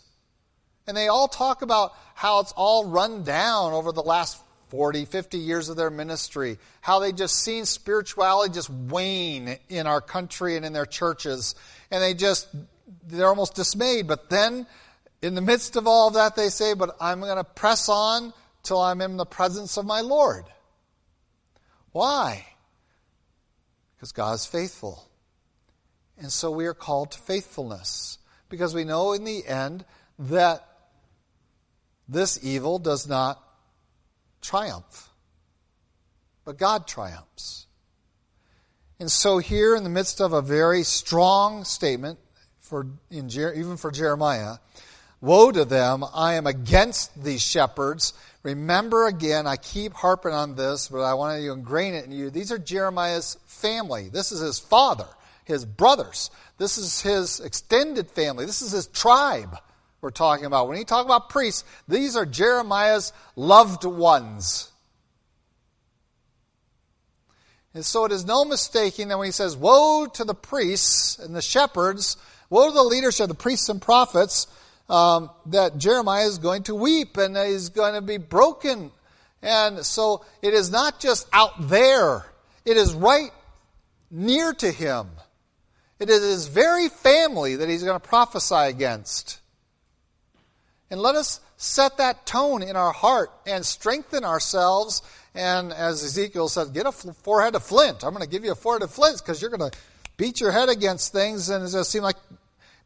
[0.87, 4.39] And they all talk about how it's all run down over the last
[4.71, 10.01] 40, 50 years of their ministry, how they just seen spirituality just wane in our
[10.01, 11.57] country and in their churches.
[11.91, 12.49] And they just,
[13.07, 14.07] they're almost dismayed.
[14.07, 14.67] But then,
[15.23, 18.33] in the midst of all of that, they say, But I'm going to press on
[18.63, 20.45] till I'm in the presence of my Lord.
[21.93, 22.47] Why?
[23.97, 25.05] Because God is faithful.
[26.17, 28.19] And so we are called to faithfulness.
[28.49, 29.85] Because we know in the end
[30.19, 30.67] that
[32.09, 33.43] this evil does not
[34.41, 35.11] triumph,
[36.45, 37.67] but God triumphs.
[38.99, 42.19] And so, here in the midst of a very strong statement,
[42.61, 44.57] for in, even for Jeremiah,
[45.21, 50.89] woe to them, I am against these shepherds Remember again, I keep harping on this,
[50.89, 52.31] but I want to ingrain it in you.
[52.31, 54.09] These are Jeremiah's family.
[54.09, 55.07] This is his father,
[55.45, 56.31] his brothers.
[56.57, 58.47] This is his extended family.
[58.47, 59.59] This is his tribe
[60.01, 60.69] we're talking about.
[60.69, 64.71] When he talk about priests, these are Jeremiah's loved ones.
[67.75, 71.35] And so it is no mistaking that when he says, Woe to the priests and
[71.35, 72.17] the shepherds,
[72.49, 74.49] woe to the leadership, of the priests and prophets,
[74.89, 78.91] um, that Jeremiah is going to weep and he's going to be broken.
[79.43, 82.27] And so it is not just out there,
[82.65, 83.31] it is right
[84.11, 85.09] near to him.
[86.01, 89.40] It is his very family that he's going to prophesy against.
[90.91, 95.03] And let us set that tone in our heart and strengthen ourselves.
[95.35, 98.03] And as Ezekiel said, get a forehead of flint.
[98.03, 99.79] I'm going to give you a forehead of flint because you're going to
[100.17, 102.17] beat your head against things and it's going to seem like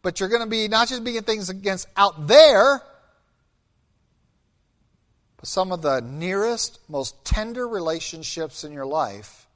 [0.05, 2.83] but you're going to be not just beating things against out there,
[5.39, 9.47] but some of the nearest, most tender relationships in your life.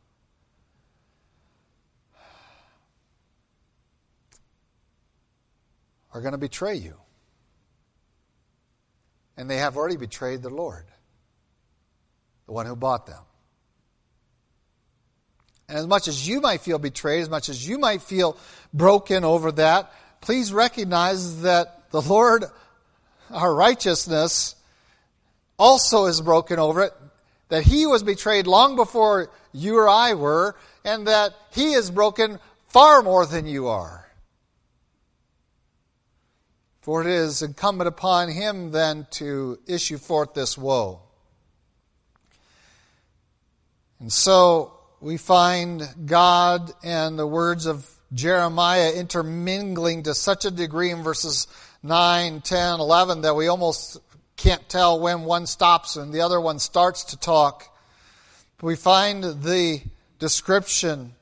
[6.14, 6.94] Are going to betray you.
[9.38, 10.84] And they have already betrayed the Lord,
[12.46, 13.22] the one who bought them.
[15.68, 18.36] And as much as you might feel betrayed, as much as you might feel
[18.74, 22.46] broken over that, please recognize that the Lord,
[23.30, 24.56] our righteousness,
[25.56, 26.92] also is broken over it,
[27.48, 32.40] that He was betrayed long before you or I were, and that He is broken
[32.68, 34.07] far more than you are.
[36.88, 41.00] For it is incumbent upon Him then to issue forth this woe.
[44.00, 50.90] And so we find God and the words of Jeremiah intermingling to such a degree
[50.90, 51.46] in verses
[51.82, 53.98] 9, 10, 11 that we almost
[54.38, 57.68] can't tell when one stops and the other one starts to talk.
[58.62, 59.82] We find the
[60.18, 61.16] description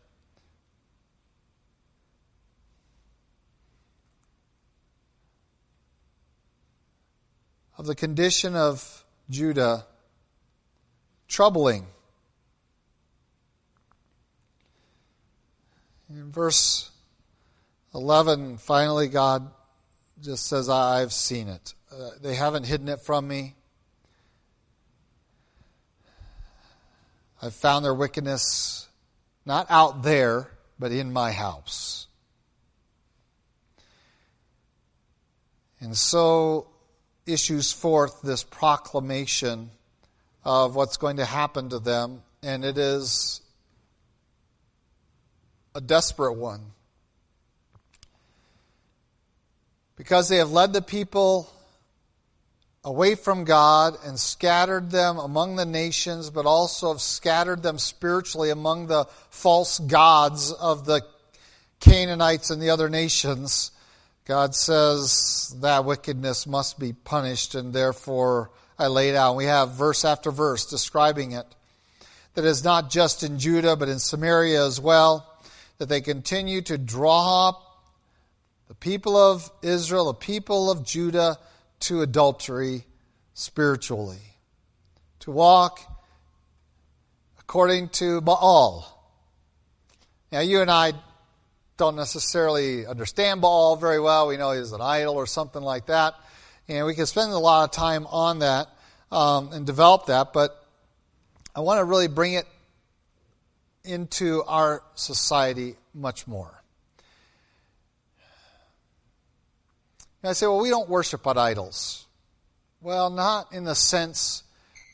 [7.78, 9.86] of the condition of Judah
[11.28, 11.86] troubling.
[16.08, 16.90] In verse
[17.94, 19.50] 11, finally, God
[20.22, 21.74] just says, I've seen it.
[21.92, 23.54] Uh, they haven't hidden it from me.
[27.42, 28.88] I've found their wickedness
[29.44, 32.06] not out there, but in my house.
[35.80, 36.68] And so
[37.26, 39.70] issues forth this proclamation
[40.44, 43.40] of what's going to happen to them, and it is
[45.74, 46.60] a desperate one.
[49.96, 51.50] Because they have led the people
[52.84, 58.50] away from God and scattered them among the nations, but also have scattered them spiritually
[58.50, 61.02] among the false gods of the
[61.80, 63.72] Canaanites and the other nations.
[64.26, 69.36] God says that wickedness must be punished, and therefore I lay out.
[69.36, 71.46] We have verse after verse describing it.
[72.34, 75.32] That is not just in Judah, but in Samaria as well.
[75.78, 77.54] That they continue to draw
[78.66, 81.38] the people of Israel, the people of Judah,
[81.80, 82.84] to adultery
[83.34, 84.18] spiritually,
[85.20, 85.80] to walk
[87.38, 88.92] according to Baal.
[90.32, 90.94] Now, you and I
[91.76, 94.28] don't necessarily understand Baal very well.
[94.28, 96.14] We know he's an idol or something like that.
[96.68, 98.68] And we can spend a lot of time on that
[99.12, 100.50] um, and develop that, but
[101.54, 102.46] I want to really bring it
[103.84, 106.62] into our society much more.
[110.22, 112.06] And I say, well, we don't worship at idols.
[112.80, 114.42] Well, not in the sense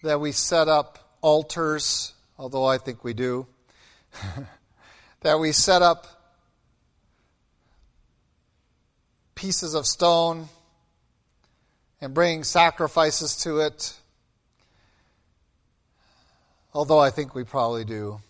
[0.02, 3.46] that we set up altars, although I think we do.
[5.20, 6.21] that we set up
[9.42, 10.48] pieces of stone
[12.00, 13.92] and bring sacrifices to it,
[16.72, 18.20] although I think we probably do.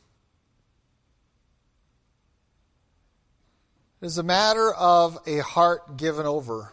[4.00, 6.72] It is a matter of a heart given over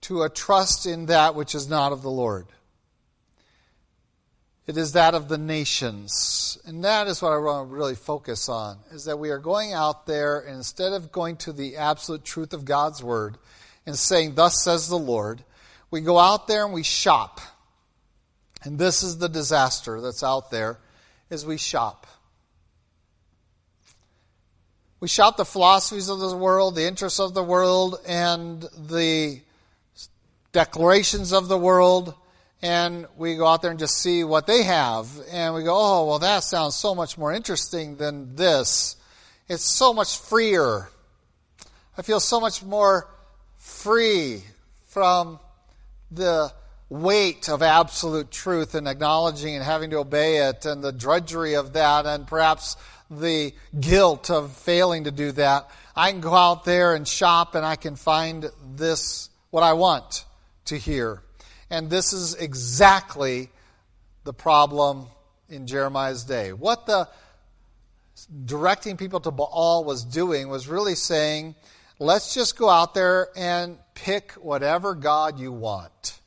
[0.00, 2.48] to a trust in that which is not of the Lord.
[4.70, 6.56] It is that of the nations.
[6.64, 9.72] And that is what I want to really focus on, is that we are going
[9.72, 13.36] out there, and instead of going to the absolute truth of God's Word
[13.84, 15.42] and saying, Thus says the Lord,
[15.90, 17.40] we go out there and we shop.
[18.62, 20.78] And this is the disaster that's out there,
[21.30, 22.06] is we shop.
[25.00, 29.40] We shop the philosophies of the world, the interests of the world, and the
[30.52, 32.14] declarations of the world
[32.62, 35.08] and we go out there and just see what they have.
[35.30, 38.96] And we go oh well that sounds so much more interesting than this.
[39.48, 40.88] It's so much freer.
[41.96, 43.08] I feel so much more
[43.58, 44.42] free
[44.86, 45.40] from
[46.10, 46.52] the
[46.88, 51.74] weight of absolute truth and acknowledging and having to obey it and the drudgery of
[51.74, 52.76] that and perhaps
[53.10, 55.70] the guilt of failing to do that.
[55.94, 60.24] I can go out there and shop and i can find this what i want
[60.66, 61.22] to hear.
[61.70, 63.48] And this is exactly
[64.24, 65.06] the problem
[65.48, 66.52] in Jeremiah's day.
[66.52, 67.08] What the
[68.44, 71.54] directing people to Baal was doing was really saying,
[71.98, 76.20] let's just go out there and pick whatever God you want.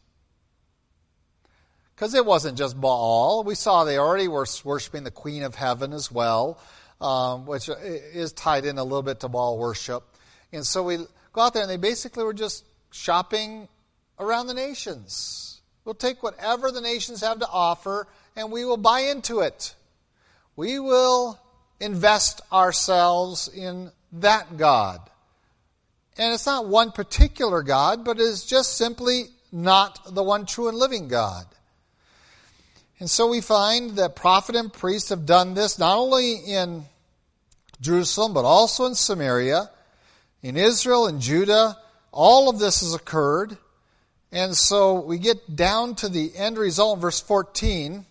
[1.96, 3.44] Because it wasn't just Baal.
[3.44, 6.60] We saw they already were worshiping the Queen of Heaven as well,
[7.00, 10.04] um, which is tied in a little bit to Baal worship.
[10.52, 10.98] And so we
[11.34, 13.68] go out there and they basically were just shopping
[14.24, 15.62] around the nations.
[15.86, 19.76] We'll take whatever the nations have to offer and we will buy into it.
[20.56, 21.40] We will
[21.80, 25.00] invest ourselves in that God.
[26.18, 30.68] And it's not one particular God, but it is just simply not the one true
[30.68, 31.46] and living God.
[33.00, 36.86] And so we find that prophet and priest have done this not only in
[37.82, 39.70] Jerusalem, but also in Samaria,
[40.42, 41.78] in Israel and Judah.
[42.12, 43.58] All of this has occurred.
[44.34, 48.04] And so we get down to the end result in verse 14.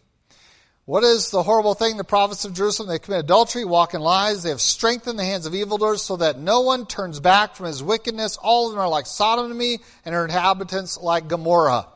[0.84, 1.96] What is the horrible thing?
[1.96, 4.44] The prophets of Jerusalem, they commit adultery, walk in lies.
[4.44, 7.82] They have strengthened the hands of evildoers so that no one turns back from his
[7.82, 8.36] wickedness.
[8.36, 11.88] All of them are like Sodom to me and her inhabitants like Gomorrah.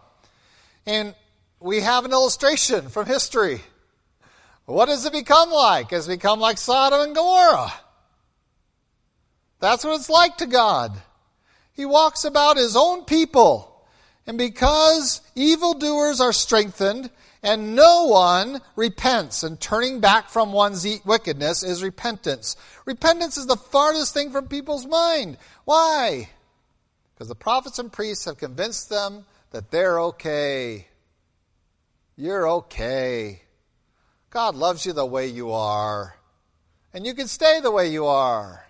[0.86, 1.14] And
[1.60, 3.60] we have an illustration from history.
[4.64, 5.92] What does it become like?
[5.92, 7.72] It's become like Sodom and Gomorrah.
[9.60, 11.00] That's what it's like to God.
[11.74, 13.74] He walks about his own people
[14.26, 17.10] and because evildoers are strengthened,
[17.42, 19.44] and no one repents.
[19.44, 22.56] And turning back from one's wickedness is repentance.
[22.86, 25.38] Repentance is the farthest thing from people's mind.
[25.64, 26.28] Why?
[27.14, 30.88] Because the prophets and priests have convinced them that they're okay.
[32.16, 33.42] You're okay.
[34.30, 36.16] God loves you the way you are.
[36.92, 38.66] And you can stay the way you are.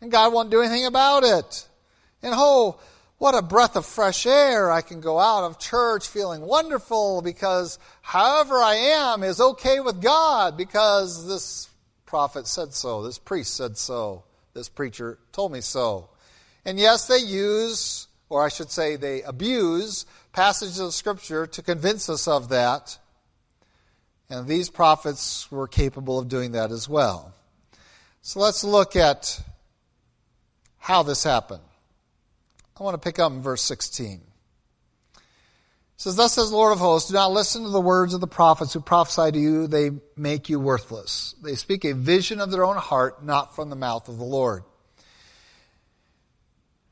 [0.00, 1.66] And God won't do anything about it.
[2.22, 2.78] And oh,
[3.18, 4.70] what a breath of fresh air.
[4.70, 10.02] I can go out of church feeling wonderful because however I am is okay with
[10.02, 11.68] God because this
[12.04, 16.10] prophet said so, this priest said so, this preacher told me so.
[16.64, 22.08] And yes, they use, or I should say, they abuse passages of Scripture to convince
[22.08, 22.98] us of that.
[24.28, 27.32] And these prophets were capable of doing that as well.
[28.20, 29.40] So let's look at
[30.78, 31.62] how this happened.
[32.78, 34.20] I want to pick up in verse 16.
[35.16, 35.22] It
[35.96, 38.26] says, Thus says the Lord of hosts, do not listen to the words of the
[38.26, 41.34] prophets who prophesy to you, they make you worthless.
[41.42, 44.64] They speak a vision of their own heart, not from the mouth of the Lord.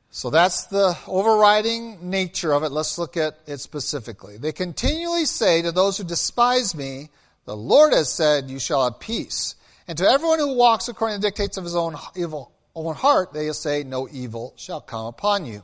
[0.09, 2.71] So that's the overriding nature of it.
[2.71, 4.37] Let's look at it specifically.
[4.37, 7.09] They continually say to those who despise me,
[7.43, 9.55] The Lord has said, You shall have peace.
[9.87, 13.33] And to everyone who walks according to the dictates of his own evil own heart,
[13.33, 15.63] they say, No evil shall come upon you.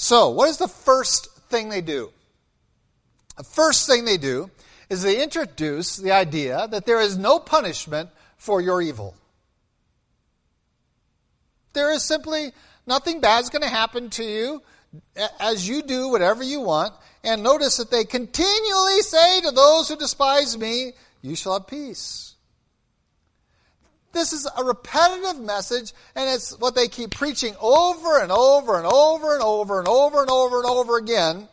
[0.00, 2.10] So, what is the first thing they do?
[3.36, 4.50] The first thing they do
[4.88, 9.14] is they introduce the idea that there is no punishment for your evil.
[11.74, 12.52] There is simply
[12.86, 14.62] nothing bad is going to happen to you
[15.38, 16.94] as you do whatever you want.
[17.22, 22.29] And notice that they continually say to those who despise me, You shall have peace.
[24.12, 28.86] This is a repetitive message, and it's what they keep preaching over and over and
[28.86, 31.48] over and over and over and over and over again.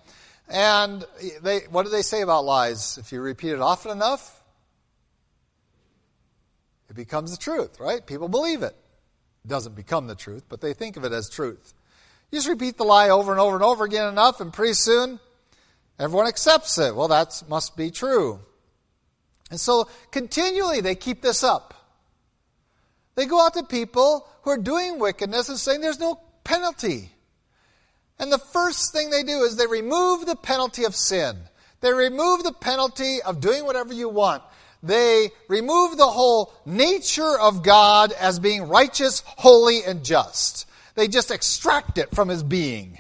[0.50, 1.06] And
[1.42, 2.98] they, what do they say about lies?
[2.98, 4.42] If you repeat it often enough,
[6.90, 8.06] it becomes the truth, right?
[8.06, 8.76] People believe it.
[9.46, 11.74] It doesn't become the truth, but they think of it as truth.
[12.32, 15.20] You just repeat the lie over and over and over again enough, and pretty soon
[16.00, 16.96] everyone accepts it.
[16.96, 18.40] Well, that must be true.
[19.52, 21.74] And so continually they keep this up.
[23.18, 27.10] They go out to people who are doing wickedness and saying there's no penalty.
[28.20, 31.36] And the first thing they do is they remove the penalty of sin.
[31.82, 34.44] They remove the penalty of doing whatever you want.
[34.84, 40.68] They remove the whole nature of God as being righteous, holy, and just.
[40.94, 43.00] They just extract it from his being.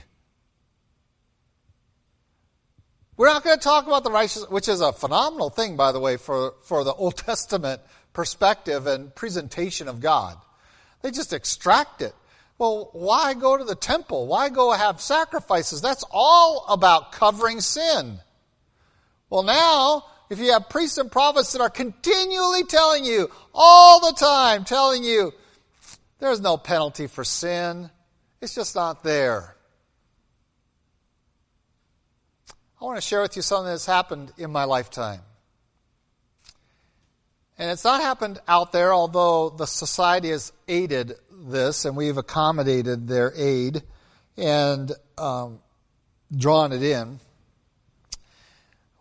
[3.17, 5.99] We're not going to talk about the righteous, which is a phenomenal thing, by the
[5.99, 7.81] way, for, for the Old Testament
[8.17, 10.35] perspective and presentation of God.
[11.03, 12.15] They just extract it.
[12.57, 14.25] Well, why go to the temple?
[14.25, 15.83] Why go have sacrifices?
[15.83, 18.17] That's all about covering sin.
[19.29, 24.17] Well, now, if you have priests and prophets that are continually telling you, all the
[24.17, 25.31] time, telling you,
[26.17, 27.91] there's no penalty for sin,
[28.41, 29.55] it's just not there.
[32.81, 35.21] I want to share with you something that's happened in my lifetime.
[37.57, 43.07] And it's not happened out there, although the society has aided this and we've accommodated
[43.07, 43.81] their aid
[44.37, 45.59] and um,
[46.35, 47.19] drawn it in.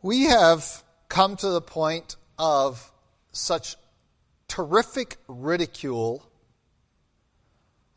[0.00, 2.92] We have come to the point of
[3.32, 3.76] such
[4.48, 6.26] terrific ridicule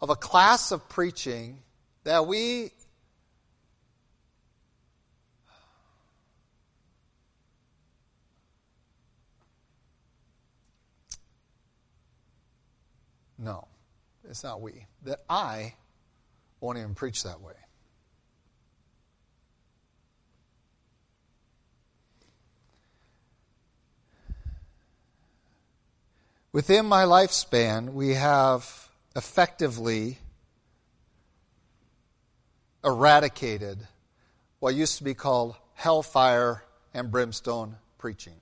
[0.01, 1.60] of a class of preaching
[2.03, 2.72] that we
[13.41, 13.67] No,
[14.29, 14.85] it's not we.
[15.03, 15.75] That I
[16.59, 17.53] won't even preach that way.
[26.51, 30.17] Within my lifespan, we have effectively
[32.83, 33.87] eradicated
[34.59, 36.63] what used to be called hellfire
[36.93, 38.41] and brimstone preaching.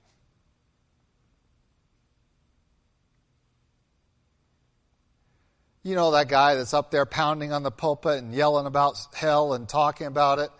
[5.88, 9.54] You know, that guy that's up there pounding on the pulpit and yelling about hell
[9.54, 10.50] and talking about it.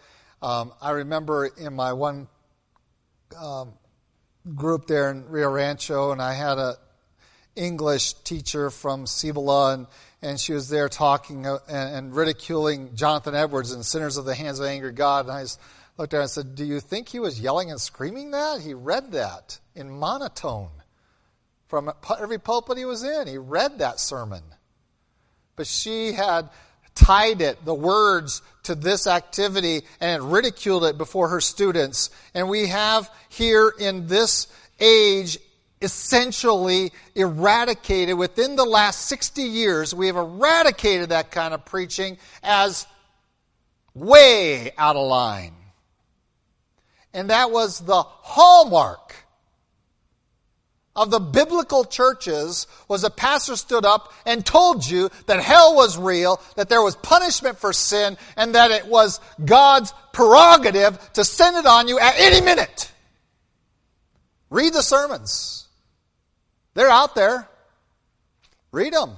[0.40, 2.28] Um, I remember in my one
[3.38, 3.74] um,
[4.54, 6.76] group there in Rio Rancho, and I had a
[7.56, 9.86] English teacher from Cibola, and,
[10.22, 14.34] and she was there talking uh, and, and, ridiculing Jonathan Edwards and Sinners of the
[14.34, 15.26] Hands of Angry God.
[15.26, 15.60] And I just
[15.98, 18.62] looked at her and said, Do you think he was yelling and screaming that?
[18.62, 20.70] He read that in monotone
[21.66, 23.26] from every pulpit he was in.
[23.26, 24.42] He read that sermon.
[25.58, 26.48] But she had
[26.94, 32.10] tied it, the words, to this activity and ridiculed it before her students.
[32.32, 34.46] And we have here in this
[34.80, 35.38] age
[35.82, 42.86] essentially eradicated within the last 60 years, we have eradicated that kind of preaching as
[43.94, 45.54] way out of line.
[47.12, 49.14] And that was the hallmark
[50.98, 55.96] of the biblical churches was a pastor stood up and told you that hell was
[55.96, 61.56] real, that there was punishment for sin, and that it was God's prerogative to send
[61.56, 62.92] it on you at any minute.
[64.50, 65.66] Read the sermons.
[66.74, 67.48] They're out there.
[68.72, 69.16] Read them.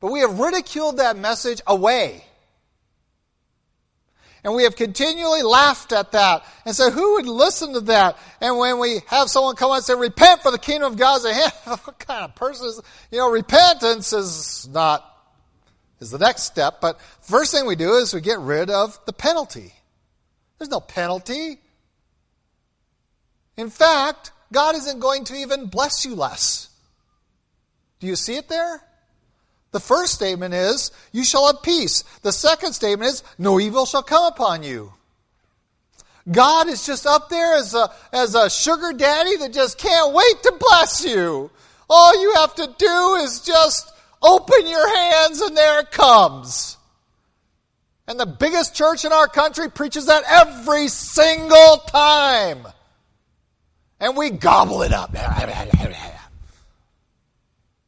[0.00, 2.24] But we have ridiculed that message away.
[4.44, 8.18] And we have continually laughed at that and said, who would listen to that?
[8.40, 11.26] And when we have someone come and say, repent for the kingdom of God is
[11.26, 11.52] at hand,
[11.84, 12.80] what kind of person is,
[13.12, 15.08] you know, repentance is not,
[16.00, 16.80] is the next step.
[16.80, 19.72] But first thing we do is we get rid of the penalty.
[20.58, 21.60] There's no penalty.
[23.56, 26.68] In fact, God isn't going to even bless you less.
[28.00, 28.82] Do you see it there?
[29.72, 32.04] The first statement is, you shall have peace.
[32.22, 34.92] The second statement is, no evil shall come upon you.
[36.30, 40.42] God is just up there as a, as a sugar daddy that just can't wait
[40.42, 41.50] to bless you.
[41.90, 43.92] All you have to do is just
[44.22, 46.76] open your hands and there it comes.
[48.06, 52.66] And the biggest church in our country preaches that every single time.
[54.00, 55.14] And we gobble it up.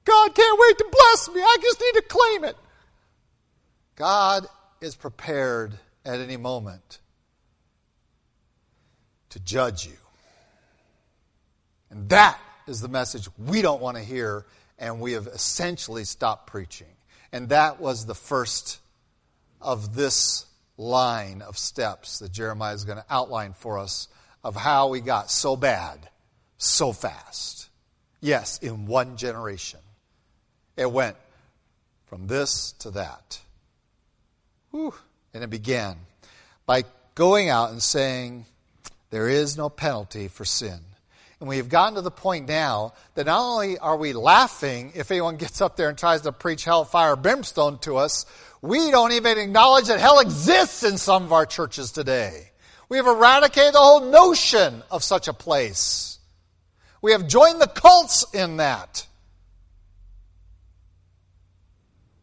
[0.04, 1.40] God can't wait to bless me.
[1.40, 2.56] I just need to claim it.
[3.96, 4.46] God
[4.80, 5.74] is prepared
[6.04, 6.98] at any moment
[9.30, 9.96] to judge you.
[11.90, 14.44] And that is the message we don't want to hear,
[14.78, 16.88] and we have essentially stopped preaching.
[17.32, 18.80] And that was the first
[19.60, 20.46] of this
[20.76, 24.08] line of steps that Jeremiah is going to outline for us
[24.42, 25.98] of how we got so bad
[26.58, 27.68] so fast.
[28.20, 29.80] Yes, in one generation.
[30.76, 31.16] It went
[32.06, 33.40] from this to that.
[34.70, 34.94] Whew.
[35.32, 35.96] And it began
[36.66, 38.46] by going out and saying,
[39.10, 40.78] There is no penalty for sin.
[41.40, 45.10] And we have gotten to the point now that not only are we laughing if
[45.10, 48.24] anyone gets up there and tries to preach hellfire brimstone to us,
[48.62, 52.50] we don't even acknowledge that hell exists in some of our churches today.
[52.88, 56.18] We have eradicated the whole notion of such a place.
[57.02, 59.06] We have joined the cults in that.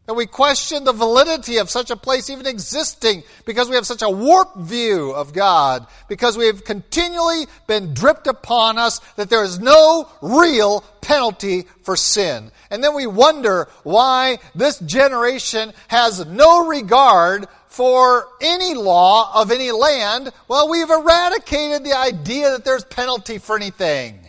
[0.08, 4.02] And we question the validity of such a place even existing because we have such
[4.02, 9.44] a warped view of God, because we have continually been dripped upon us that there
[9.44, 12.50] is no real penalty for sin.
[12.68, 19.70] And then we wonder why this generation has no regard for any law of any
[19.70, 20.32] land.
[20.48, 24.28] Well, we've eradicated the idea that there's penalty for anything.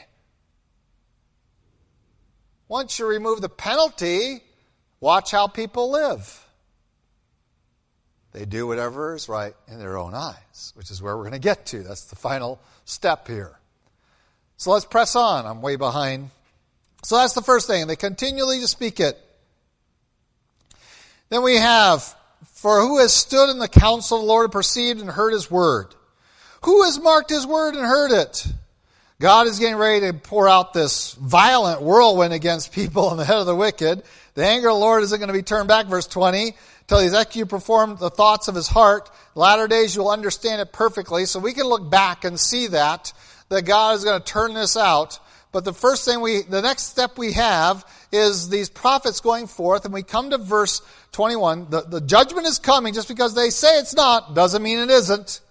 [2.67, 4.43] Once you remove the penalty,
[5.03, 6.47] Watch how people live.
[8.31, 11.39] They do whatever is right in their own eyes, which is where we're going to
[11.39, 11.83] get to.
[11.83, 13.51] That's the final step here.
[14.55, 15.45] So let's press on.
[15.45, 16.29] I'm way behind.
[17.03, 17.85] So that's the first thing.
[17.85, 19.19] They continually to speak it.
[21.27, 22.01] Then we have,
[22.53, 25.51] for who has stood in the counsel of the Lord and perceived and heard his
[25.51, 25.93] word?
[26.61, 28.47] Who has marked his word and heard it?
[29.19, 33.37] God is getting ready to pour out this violent whirlwind against people in the head
[33.37, 34.03] of the wicked.
[34.35, 36.53] The anger of the Lord isn't going to be turned back, verse 20,
[36.87, 39.09] till he's executed performed the thoughts of his heart.
[39.35, 41.25] Latter days you'll understand it perfectly.
[41.25, 43.13] So we can look back and see that,
[43.49, 45.19] that God is going to turn this out.
[45.51, 49.85] But the first thing we, the next step we have is these prophets going forth,
[49.85, 51.67] and we come to verse 21.
[51.69, 55.41] The, the judgment is coming just because they say it's not, doesn't mean it isn't.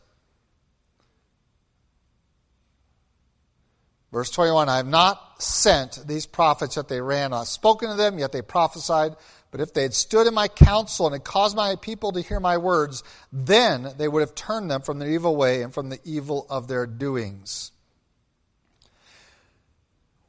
[4.12, 7.32] Verse 21, I have not sent these prophets that they ran.
[7.32, 9.16] I've spoken to them, yet they prophesied.
[9.50, 12.38] But if they had stood in my counsel and had caused my people to hear
[12.38, 13.02] my words,
[13.32, 16.68] then they would have turned them from their evil way and from the evil of
[16.68, 17.72] their doings.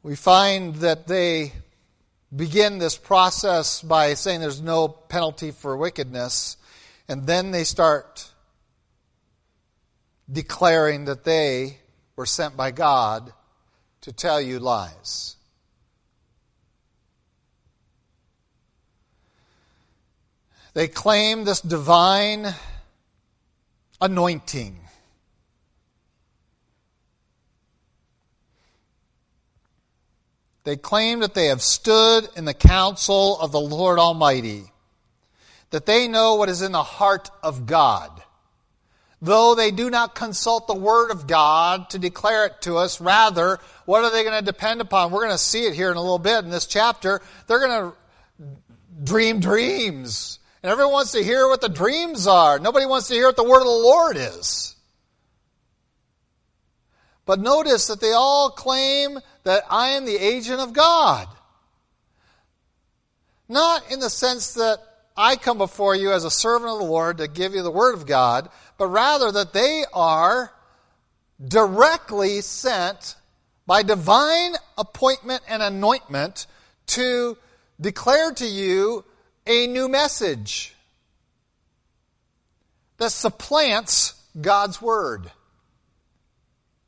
[0.02, 1.52] We find that they
[2.34, 6.56] begin this process by saying there's no penalty for wickedness,
[7.10, 8.30] and then they start
[10.32, 11.80] declaring that they
[12.16, 13.34] were sent by God
[14.04, 15.36] to tell you lies.
[20.74, 22.54] They claim this divine
[24.02, 24.78] anointing.
[30.64, 34.66] They claim that they have stood in the counsel of the Lord Almighty.
[35.74, 38.23] that they know what is in the heart of God.
[39.24, 43.58] Though they do not consult the Word of God to declare it to us, rather,
[43.86, 45.12] what are they going to depend upon?
[45.12, 47.22] We're going to see it here in a little bit in this chapter.
[47.48, 47.98] They're going to
[49.02, 50.40] dream dreams.
[50.62, 52.60] And everyone wants to hear what the dreams are.
[52.60, 54.76] Nobody wants to hear what the Word of the Lord is.
[57.26, 61.30] But notice that they all claim that I am the agent of God.
[63.48, 64.80] Not in the sense that
[65.16, 67.94] I come before you as a servant of the Lord to give you the Word
[67.94, 70.52] of God, but rather that they are
[71.46, 73.16] directly sent
[73.66, 76.48] by divine appointment and anointment
[76.88, 77.38] to
[77.80, 79.04] declare to you
[79.48, 80.74] a new message
[82.98, 85.32] that supplants God's Word.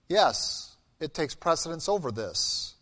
[0.08, 2.74] Yes, it takes precedence over this.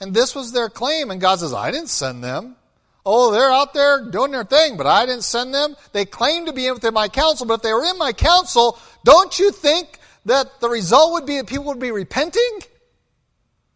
[0.00, 1.10] And this was their claim.
[1.12, 2.56] And God says, I didn't send them.
[3.04, 5.74] Oh, they're out there doing their thing, but I didn't send them.
[5.92, 9.36] They claim to be within my counsel, but if they were in my counsel, don't
[9.38, 12.60] you think that the result would be that people would be repenting?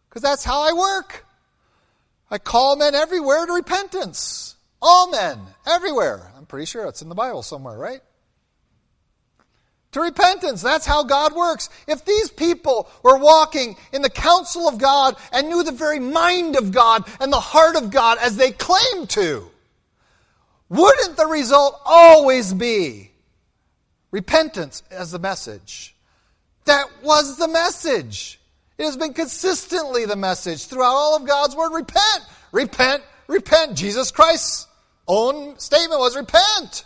[0.07, 1.25] Because that's how I work.
[2.31, 4.55] I call men everywhere to repentance.
[4.81, 6.31] All men, everywhere.
[6.37, 8.01] I'm pretty sure it's in the Bible somewhere, right?
[9.91, 10.61] To repentance.
[10.61, 11.69] That's how God works.
[11.87, 16.57] If these people were walking in the counsel of God and knew the very mind
[16.57, 19.49] of God and the heart of God as they claim to,
[20.69, 23.11] wouldn't the result always be
[24.11, 25.95] repentance as the message?
[26.65, 28.39] That was the message.
[28.77, 31.71] It has been consistently the message throughout all of God's Word.
[31.73, 32.21] Repent,
[32.51, 33.77] repent, repent.
[33.77, 34.67] Jesus Christ's
[35.07, 36.83] own statement was repent.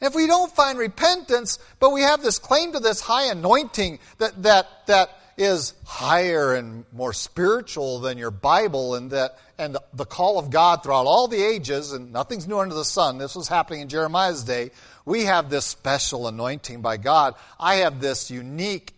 [0.00, 4.42] If we don't find repentance, but we have this claim to this high anointing that,
[4.42, 10.38] that, that is higher and more spiritual than your Bible and that and the call
[10.38, 13.18] of God throughout all the ages, and nothing's new under the sun.
[13.18, 14.72] This was happening in Jeremiah's day.
[15.04, 17.34] We have this special anointing by God.
[17.60, 18.93] I have this unique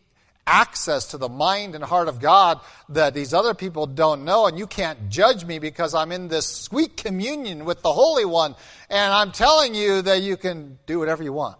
[0.46, 4.58] access to the mind and heart of God that these other people don't know, and
[4.58, 8.54] you can't judge me because I'm in this sweet communion with the Holy One,
[8.88, 11.58] and I'm telling you that you can do whatever you want.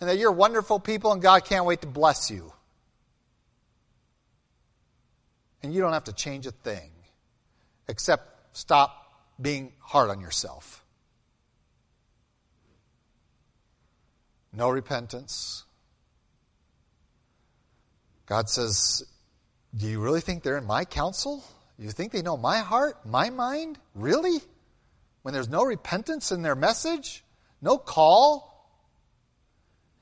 [0.00, 2.52] And that you're wonderful people, and God can't wait to bless you.
[5.62, 6.90] And you don't have to change a thing
[7.88, 10.84] except stop being hard on yourself.
[14.52, 15.64] No repentance,
[18.26, 19.04] God says,
[19.76, 21.44] Do you really think they're in my counsel?
[21.78, 23.78] You think they know my heart, my mind?
[23.94, 24.40] Really?
[25.22, 27.24] When there's no repentance in their message,
[27.60, 28.50] no call.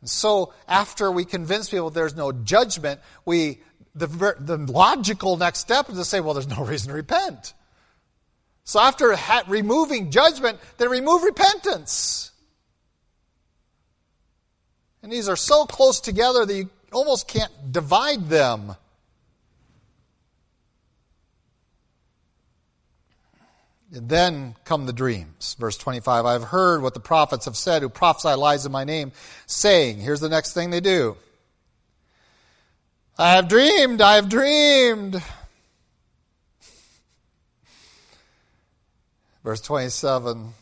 [0.00, 3.60] And so, after we convince people there's no judgment, we
[3.94, 4.06] the,
[4.40, 7.54] the logical next step is to say, well, there's no reason to repent.
[8.64, 12.30] So, after ha- removing judgment, then remove repentance.
[15.02, 18.76] And these are so close together that you almost can't divide them.
[23.94, 25.54] And then come the dreams.
[25.58, 29.12] Verse 25 I've heard what the prophets have said who prophesy lies in my name,
[29.46, 31.16] saying, Here's the next thing they do
[33.18, 35.22] I have dreamed, I have dreamed.
[39.44, 40.54] Verse 27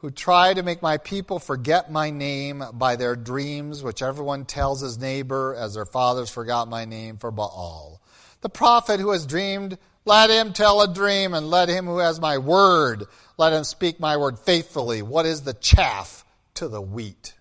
[0.00, 4.80] who try to make my people forget my name by their dreams, which everyone tells
[4.80, 8.00] his neighbor, as their fathers forgot my name for Baal.
[8.40, 9.76] The prophet who has dreamed,
[10.06, 13.04] let him tell a dream, and let him who has my word,
[13.36, 15.02] let him speak my word faithfully.
[15.02, 16.24] What is the chaff
[16.54, 17.34] to the wheat?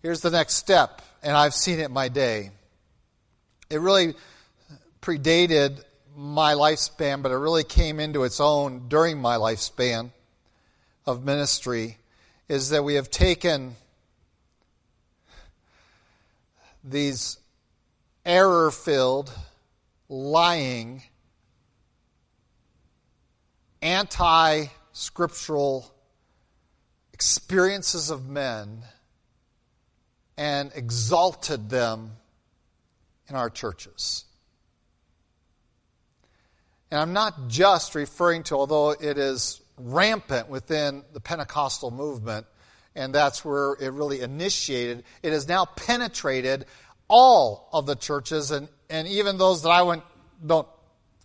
[0.00, 2.50] Here's the next step, and I've seen it my day.
[3.68, 4.14] It really
[5.00, 5.82] predated
[6.16, 10.12] my lifespan, but it really came into its own during my lifespan
[11.06, 11.98] of ministry
[12.48, 13.76] is that we have taken
[16.84, 17.38] these
[18.24, 19.32] error filled,
[20.08, 21.02] lying,
[23.80, 25.92] anti scriptural
[27.12, 28.82] experiences of men
[30.36, 32.12] and exalted them
[33.28, 34.24] in our churches.
[36.90, 42.46] And I'm not just referring to, although it is rampant within the Pentecostal movement,
[42.94, 45.04] and that's where it really initiated.
[45.22, 46.66] It has now penetrated
[47.08, 50.02] all of the churches, and, and even those that I went
[50.44, 50.68] don't.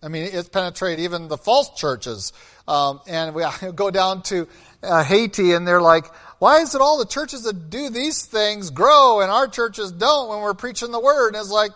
[0.01, 2.31] I mean, it's penetrated even the false churches.
[2.67, 3.43] Um, and we
[3.75, 4.47] go down to
[4.83, 6.05] uh, Haiti, and they're like,
[6.39, 10.29] "Why is it all the churches that do these things grow, and our churches don't
[10.29, 11.71] when we're preaching the word?" And it's like,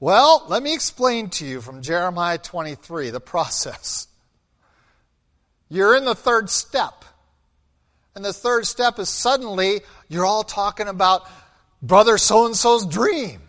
[0.00, 4.08] Well, let me explain to you from Jeremiah 23 the process.
[5.68, 7.04] You're in the third step.
[8.14, 11.22] And the third step is suddenly you're all talking about
[11.82, 13.40] brother so and so's dream.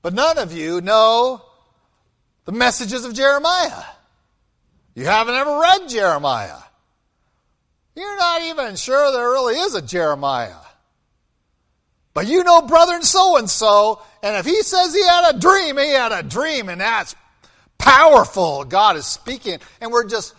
[0.00, 1.42] But none of you know
[2.44, 3.84] the messages of Jeremiah.
[4.94, 6.58] You haven't ever read Jeremiah.
[7.94, 10.54] You're not even sure there really is a Jeremiah.
[12.14, 15.78] But you know brother so and so, and if he says he had a dream,
[15.78, 17.14] he had a dream, and that's
[17.82, 18.64] powerful.
[18.64, 20.34] God is speaking, and we're just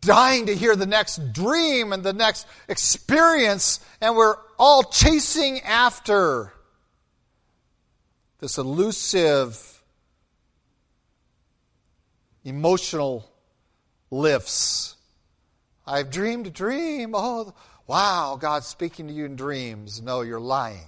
[0.00, 6.52] dying to hear the next dream and the next experience, and we're all chasing after
[8.38, 9.82] this elusive
[12.44, 13.28] emotional
[14.10, 14.96] lifts.
[15.86, 17.14] I've dreamed a dream.
[17.14, 17.54] Oh,
[17.86, 20.00] wow, God's speaking to you in dreams.
[20.00, 20.86] No, you're lying.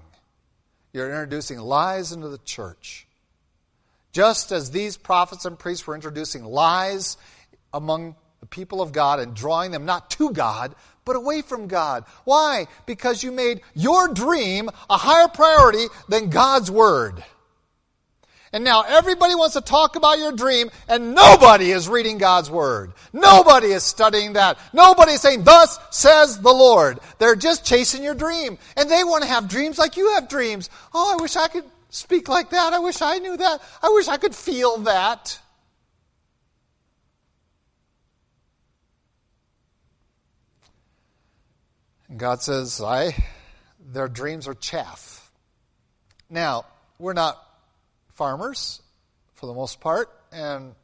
[0.93, 3.06] You're introducing lies into the church.
[4.17, 7.19] Just as these prophets and priests were introducing lies
[7.75, 12.07] among the people of God and drawing them not to God, but away from God.
[12.25, 12.67] Why?
[12.87, 17.23] Because you made your dream a higher priority than God's word.
[18.55, 22.95] And now everybody wants to talk about your dream, and nobody is reading God's Word.
[23.13, 24.59] Nobody is studying that.
[24.73, 27.01] Nobody is saying, Thus says the Lord.
[27.19, 28.57] They're just chasing your dream.
[28.79, 30.71] And they want to have dreams like you have dreams.
[30.95, 31.65] Oh, I wish I could
[31.97, 32.73] speak like that.
[32.73, 33.63] I wish I knew that.
[33.83, 35.39] I wish I could feel that.
[42.09, 43.15] And God says, I,
[43.93, 45.31] their dreams are chaff.
[46.29, 46.67] Now,
[46.99, 47.43] we're not
[48.15, 48.81] farmers
[49.35, 50.75] for the most part, and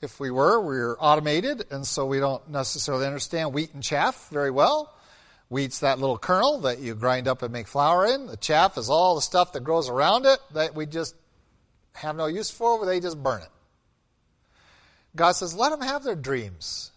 [0.00, 4.50] if we were, we're automated, and so we don't necessarily understand wheat and chaff very
[4.50, 4.92] well.
[5.48, 8.26] Wheat's that little kernel that you grind up and make flour in.
[8.26, 11.14] The chaff is all the stuff that grows around it that we just
[11.94, 13.48] have no use for, they just burn it.
[15.16, 16.92] God says, let them have their dreams.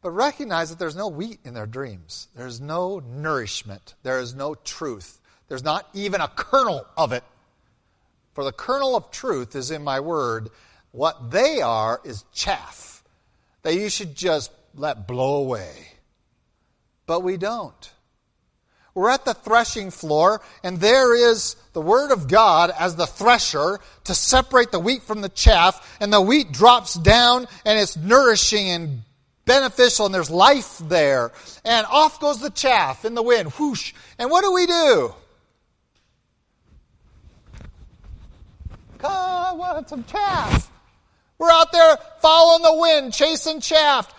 [0.00, 2.28] But recognize that there's no wheat in their dreams.
[2.36, 3.96] There's no nourishment.
[4.02, 5.20] There is no truth.
[5.48, 7.24] There's not even a kernel of it.
[8.34, 10.50] For the kernel of truth is in my word.
[10.92, 13.02] What they are is chaff
[13.62, 15.88] that you should just let blow away.
[17.08, 17.92] But we don't.
[18.94, 23.80] We're at the threshing floor, and there is the Word of God as the thresher
[24.04, 28.68] to separate the wheat from the chaff, and the wheat drops down, and it's nourishing
[28.68, 29.02] and
[29.48, 31.32] beneficial and there's life there.
[31.64, 33.50] And off goes the chaff in the wind.
[33.52, 33.94] Whoosh.
[34.18, 35.14] And what do we do?
[39.02, 40.70] I want some chaff.
[41.38, 44.12] We're out there following the wind, chasing chaff,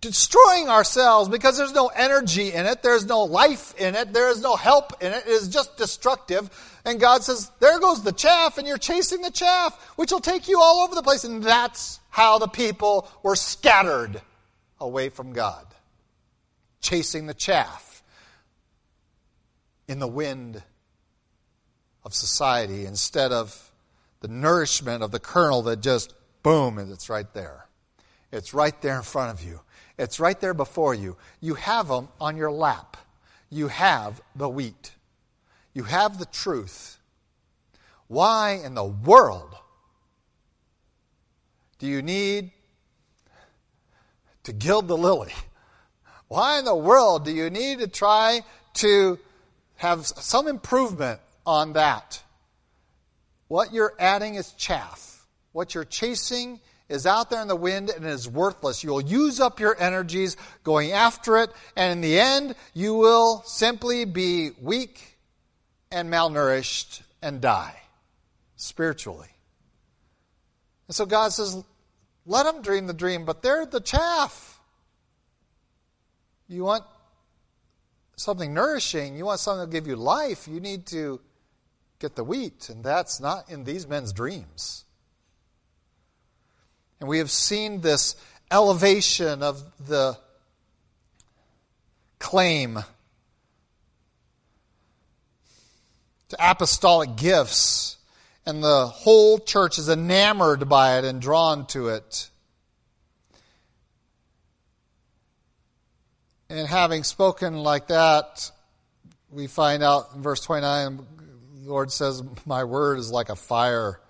[0.00, 2.82] destroying ourselves because there's no energy in it.
[2.82, 4.12] There's no life in it.
[4.12, 5.24] There is no help in it.
[5.26, 6.50] It is just destructive.
[6.84, 10.48] And God says, there goes the chaff and you're chasing the chaff, which will take
[10.48, 11.24] you all over the place.
[11.24, 14.20] And that's how the people were scattered
[14.78, 15.66] away from God,
[16.80, 18.02] chasing the chaff
[19.88, 20.62] in the wind
[22.04, 23.72] of society instead of
[24.20, 27.66] the nourishment of the kernel that just boom, and it's right there.
[28.32, 29.60] It's right there in front of you.
[29.98, 31.16] It's right there before you.
[31.40, 32.96] You have them on your lap.
[33.50, 34.92] You have the wheat.
[35.72, 36.98] You have the truth.
[38.08, 39.54] Why in the world
[41.78, 42.52] do you need
[44.46, 45.32] to gild the lily.
[46.28, 48.42] Why in the world do you need to try
[48.74, 49.18] to
[49.76, 52.22] have some improvement on that?
[53.48, 55.26] What you're adding is chaff.
[55.50, 58.84] What you're chasing is out there in the wind and is worthless.
[58.84, 64.04] You'll use up your energies going after it, and in the end, you will simply
[64.04, 65.18] be weak
[65.90, 67.76] and malnourished and die
[68.56, 69.28] spiritually.
[70.88, 71.62] And so God says,
[72.24, 74.60] let them dream the dream, but they're the chaff.
[76.48, 76.84] You want
[78.16, 81.20] something nourishing, you want something to give you life, you need to
[81.98, 84.85] get the wheat, and that's not in these men's dreams.
[87.00, 88.16] And we have seen this
[88.50, 90.18] elevation of the
[92.18, 92.78] claim
[96.28, 97.96] to apostolic gifts
[98.46, 102.30] and the whole church is enamored by it and drawn to it.
[106.48, 108.52] And having spoken like that,
[109.30, 110.98] we find out in verse 29,
[111.64, 114.00] the Lord says, My word is like a fire,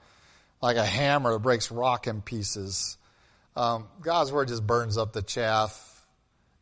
[0.61, 2.97] like a hammer that breaks rock in pieces.
[3.55, 5.83] Um, God's word just burns up the chaff.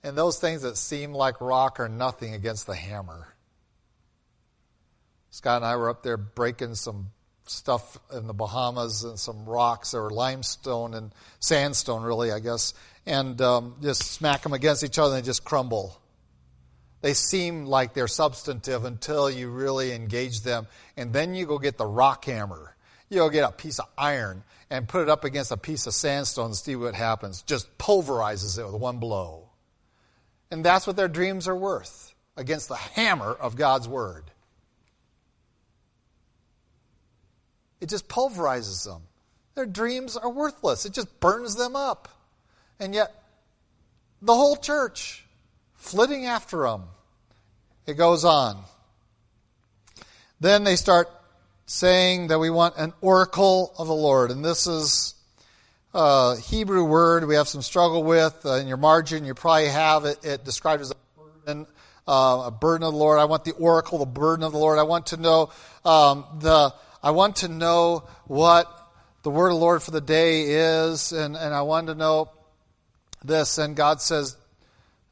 [0.03, 3.35] And those things that seem like rock are nothing against the hammer.
[5.31, 7.09] Scott and I were up there breaking some
[7.47, 12.75] stuff in the Bahamas and some rocks or limestone and sandstone, really, I guess,
[13.07, 16.01] and um, just smack them against each other and they just crumble.
[17.01, 20.67] They seem like they're substantive until you really engage them,
[20.97, 22.74] and then you go get the rock hammer.
[23.15, 25.95] You go get a piece of iron and put it up against a piece of
[25.95, 27.43] sandstone and see what happens.
[27.43, 29.49] Just pulverizes it with one blow.
[30.51, 34.25] And that's what their dreams are worth against the hammer of God's word.
[37.81, 39.03] It just pulverizes them.
[39.55, 40.85] Their dreams are worthless.
[40.85, 42.09] It just burns them up.
[42.81, 43.15] And yet,
[44.21, 45.25] the whole church
[45.77, 46.85] flitting after them.
[47.87, 48.65] It goes on.
[50.41, 51.09] Then they start
[51.67, 54.31] saying that we want an oracle of the Lord.
[54.31, 55.15] And this is
[55.95, 58.45] a Hebrew word we have some struggle with.
[58.45, 61.67] Uh, in your margin, you probably have it, it described as a burden,
[62.07, 63.19] uh, a burden of the Lord.
[63.19, 64.79] I want the oracle, the burden of the Lord.
[64.79, 65.51] I want to know
[65.85, 66.75] um, the.
[67.03, 68.67] I want to know what
[69.25, 72.31] the word of the Lord for the day is, and, and I want to know
[73.23, 73.59] this.
[73.59, 74.37] And God says,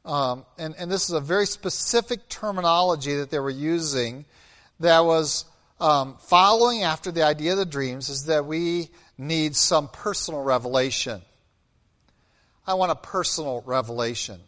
[0.05, 4.25] um, and, and this is a very specific terminology that they were using
[4.79, 5.45] that was
[5.79, 11.21] um, following after the idea of the dreams is that we need some personal revelation.
[12.65, 14.39] I want a personal revelation.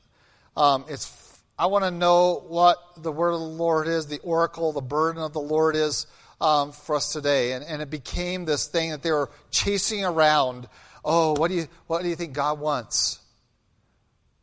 [0.56, 1.12] Um, it's
[1.58, 5.22] I want to know what the word of the Lord is, the oracle, the burden
[5.22, 6.06] of the Lord is
[6.42, 7.54] um, for us today.
[7.54, 10.68] And, and it became this thing that they were chasing around.
[11.04, 13.20] Oh, what do you what do you think God wants?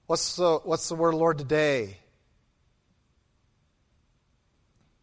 [0.07, 1.99] What's the what's the word of the Lord today?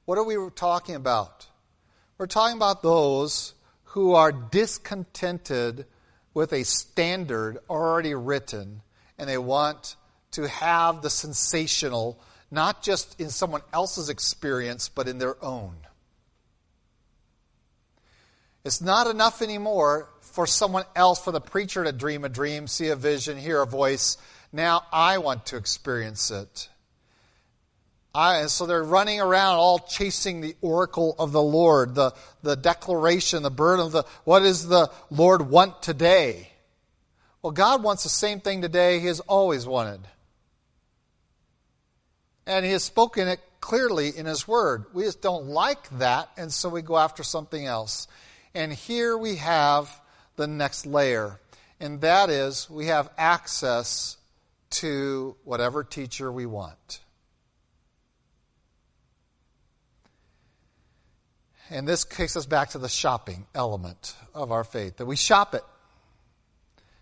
[0.06, 1.46] What are we talking about?
[2.20, 3.54] We're talking about those
[3.86, 5.86] who are discontented
[6.34, 8.82] with a standard already written
[9.18, 9.96] and they want
[10.32, 12.20] to have the sensational,
[12.52, 15.78] not just in someone else's experience, but in their own.
[18.66, 22.90] It's not enough anymore for someone else, for the preacher to dream a dream, see
[22.90, 24.18] a vision, hear a voice.
[24.52, 26.68] Now I want to experience it.
[28.14, 33.44] I, so they're running around all chasing the oracle of the Lord, the, the declaration,
[33.44, 36.50] the burden of the, what does the Lord want today?
[37.42, 40.02] Well, God wants the same thing today He has always wanted.
[42.48, 44.86] And He has spoken it clearly in His Word.
[44.92, 48.08] We just don't like that, and so we go after something else.
[48.56, 50.02] And here we have
[50.36, 51.40] the next layer,
[51.80, 54.18] and that is we have access
[54.72, 57.02] to whatever teacher we want.
[61.70, 65.54] And this takes us back to the shopping element of our faith, that we shop
[65.54, 65.64] it.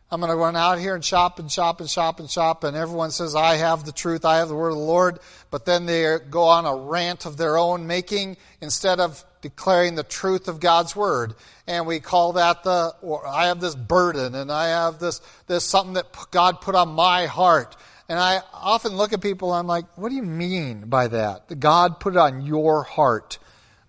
[0.09, 2.78] I'm going to run out here and shop and shop and shop and shop, and
[2.78, 5.20] everyone says, I have the truth, I have the word of the Lord,
[5.51, 10.03] but then they go on a rant of their own making instead of declaring the
[10.03, 11.36] truth of God's word.
[11.68, 12.95] And we call that the,
[13.28, 17.26] I have this burden, and I have this, this something that God put on my
[17.26, 17.76] heart.
[18.07, 21.59] And I often look at people, I'm like, what do you mean by that?
[21.59, 23.39] God put it on your heart.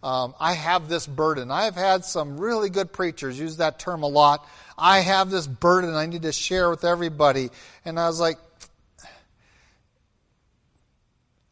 [0.03, 1.51] Um, I have this burden.
[1.51, 4.47] I've had some really good preachers use that term a lot.
[4.77, 7.51] I have this burden I need to share with everybody.
[7.85, 8.39] And I was like,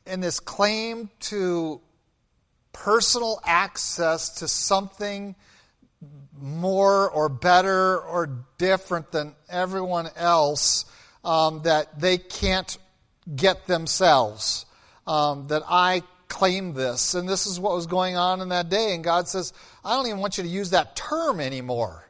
[0.07, 1.81] in this claim to
[2.73, 5.35] personal access to something
[6.39, 10.85] more or better or different than everyone else
[11.25, 12.79] um, that they can't
[13.35, 14.67] get themselves.
[15.07, 17.15] Um, that I claim this.
[17.15, 18.95] And this is what was going on in that day.
[18.95, 19.53] And God says,
[19.85, 22.07] I don't even want you to use that term anymore.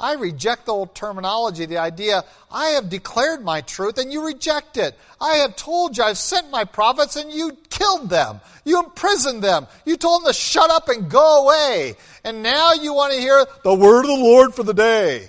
[0.00, 4.78] I reject the old terminology, the idea, I have declared my truth and you reject
[4.78, 4.98] it.
[5.20, 8.40] I have told you, I've sent my prophets and you killed them.
[8.64, 9.66] You imprisoned them.
[9.84, 11.96] You told them to shut up and go away.
[12.24, 15.28] And now you want to hear the word of the Lord for the day.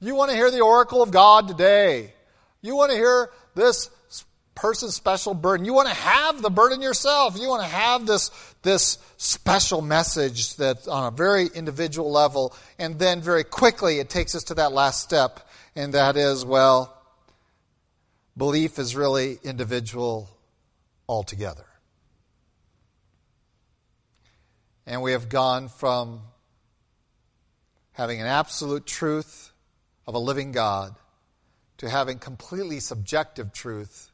[0.00, 2.14] You want to hear the oracle of God today.
[2.62, 3.90] You want to hear this
[4.60, 5.64] person's special burden.
[5.64, 7.38] You want to have the burden yourself.
[7.40, 8.30] You want to have this,
[8.60, 12.54] this special message that on a very individual level.
[12.78, 15.48] And then very quickly it takes us to that last step.
[15.74, 16.94] And that is, well,
[18.36, 20.28] belief is really individual
[21.08, 21.64] altogether.
[24.86, 26.20] And we have gone from
[27.92, 29.52] having an absolute truth
[30.06, 30.94] of a living God
[31.78, 34.09] to having completely subjective truth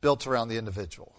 [0.00, 1.14] built around the individual.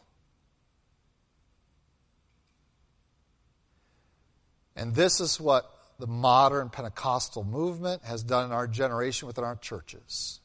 [4.75, 5.69] And this is what
[5.99, 10.39] the modern Pentecostal movement has done in our generation within our churches.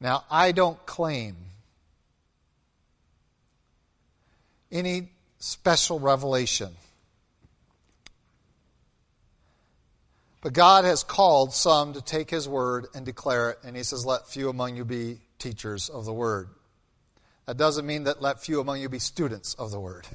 [0.00, 1.36] Now, I don't claim
[4.72, 6.70] any special revelation
[10.42, 14.06] But God has called some to take His word and declare it, and He says,
[14.06, 16.48] Let few among you be teachers of the word.
[17.46, 20.06] That doesn't mean that let few among you be students of the word.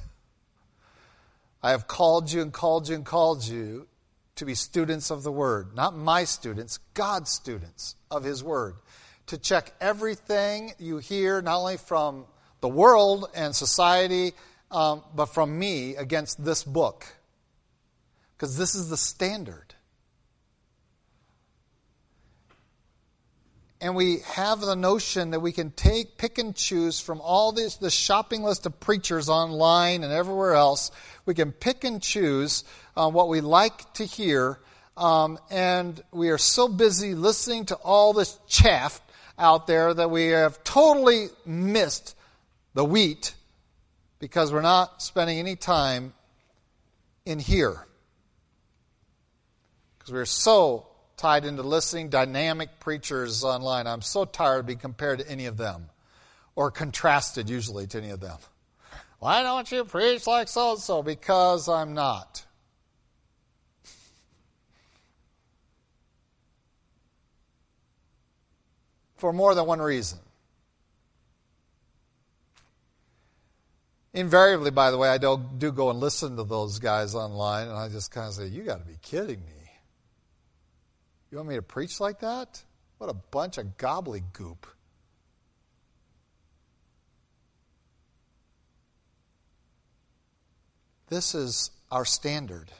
[1.62, 3.88] I have called you and called you and called you
[4.36, 5.74] to be students of the Word.
[5.74, 8.76] Not my students, God's students of His Word.
[9.28, 12.26] To check everything you hear, not only from
[12.60, 14.32] the world and society,
[14.70, 17.06] um, but from me against this book.
[18.36, 19.74] Because this is the standard.
[23.80, 27.76] And we have the notion that we can take, pick and choose from all this,
[27.76, 30.90] the shopping list of preachers online and everywhere else.
[31.26, 32.64] We can pick and choose
[32.96, 34.58] uh, what we like to hear,
[34.96, 39.00] um, and we are so busy listening to all this chaff
[39.38, 42.16] out there that we have totally missed
[42.72, 43.34] the wheat
[44.18, 46.14] because we're not spending any time
[47.26, 47.86] in here.
[49.98, 50.86] Because we're so
[51.16, 53.86] tied into listening dynamic preachers online.
[53.86, 55.88] I'm so tired of being compared to any of them
[56.54, 58.38] or contrasted usually to any of them.
[59.18, 61.02] Why don't you preach like so and so?
[61.02, 62.44] Because I'm not.
[69.16, 70.18] For more than one reason.
[74.12, 77.76] Invariably, by the way, I do, do go and listen to those guys online, and
[77.76, 79.55] I just kind of say, You got to be kidding me.
[81.30, 82.62] You want me to preach like that?
[82.98, 84.56] What a bunch of gobbledygook.
[91.08, 92.70] This is our standard.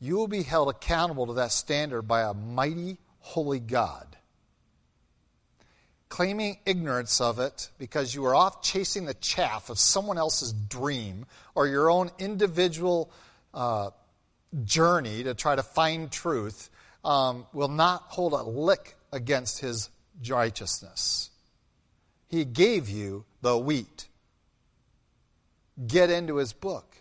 [0.00, 4.06] You will be held accountable to that standard by a mighty, holy God.
[6.08, 11.26] Claiming ignorance of it because you are off chasing the chaff of someone else's dream
[11.54, 13.12] or your own individual
[13.54, 13.90] uh,
[14.64, 16.70] journey to try to find truth
[17.04, 19.90] um, will not hold a lick against his
[20.28, 21.30] righteousness.
[22.28, 24.08] He gave you the wheat.
[25.86, 26.96] Get into his book.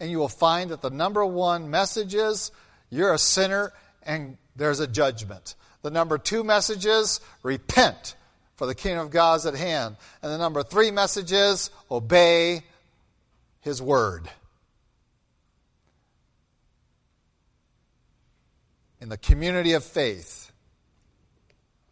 [0.00, 2.50] And you will find that the number one message is
[2.90, 3.72] you're a sinner
[4.02, 5.54] and there's a judgment.
[5.82, 8.16] The number two message is repent,
[8.56, 9.96] for the kingdom of God is at hand.
[10.22, 12.62] And the number three message is obey
[13.60, 14.28] his word.
[19.04, 20.50] In the community of faith,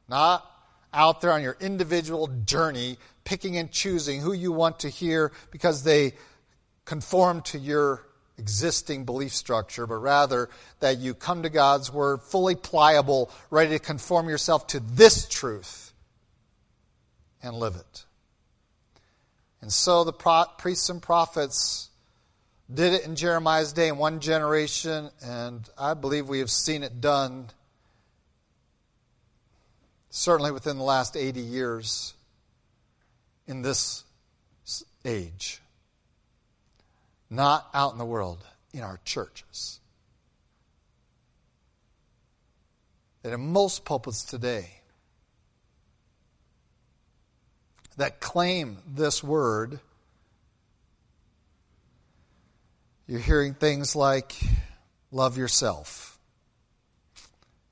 [0.08, 0.50] not
[0.94, 5.82] out there on your individual journey, picking and choosing who you want to hear because
[5.82, 6.14] they
[6.86, 8.06] conform to your
[8.38, 10.48] existing belief structure, but rather
[10.80, 15.92] that you come to God's Word fully pliable, ready to conform yourself to this truth
[17.42, 18.06] and live it.
[19.60, 21.90] And so the pro- priests and prophets
[22.74, 27.00] did it in Jeremiah's day in one generation, and I believe we have seen it
[27.00, 27.50] done
[30.10, 32.14] certainly within the last 80 years
[33.46, 34.04] in this
[35.04, 35.60] age.
[37.28, 39.80] Not out in the world, in our churches.
[43.22, 44.82] That in most pulpits today
[47.96, 49.80] that claim this word
[53.12, 54.32] You're hearing things like,
[55.10, 56.18] love yourself.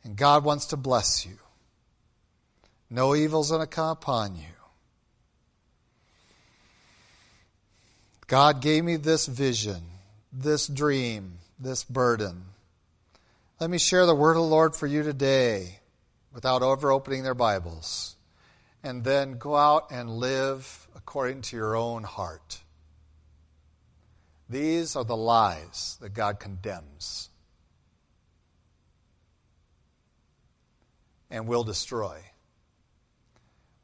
[0.05, 1.39] And God wants to bless you.
[2.91, 4.53] No evil's going to come upon you.
[8.27, 9.81] God gave me this vision,
[10.31, 12.43] this dream, this burden.
[13.59, 15.79] Let me share the word of the Lord for you today
[16.35, 18.15] without over opening their Bibles.
[18.83, 22.61] And then go out and live according to your own heart.
[24.51, 27.31] These are the lies that God condemns
[31.31, 32.19] and will destroy.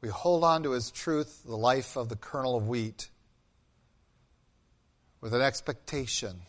[0.01, 3.09] We hold on to His truth, the life of the kernel of wheat,
[5.21, 6.41] with an expectation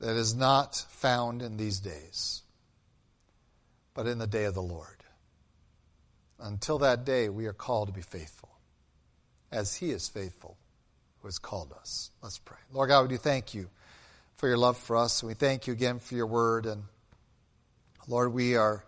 [0.00, 2.42] that is not found in these days,
[3.94, 5.04] but in the day of the Lord.
[6.40, 8.45] Until that day, we are called to be faithful
[9.52, 10.56] as He is faithful
[11.20, 12.10] who has called us.
[12.22, 12.58] Let's pray.
[12.72, 13.68] Lord God, we do thank you
[14.36, 15.22] for your love for us.
[15.22, 16.66] We thank you again for your word.
[16.66, 16.84] And
[18.06, 18.84] Lord, we are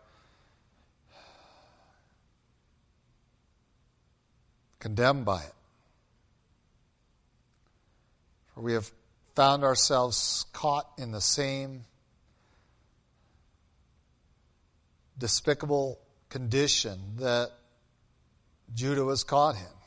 [4.79, 5.55] condemned by it.
[8.55, 8.91] For we have
[9.35, 11.85] found ourselves caught in the same
[15.17, 15.99] despicable
[16.29, 17.51] condition that
[18.75, 19.78] Judah was caught in,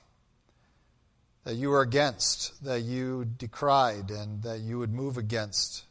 [1.43, 5.83] that you were against, that you decried, and that you would move against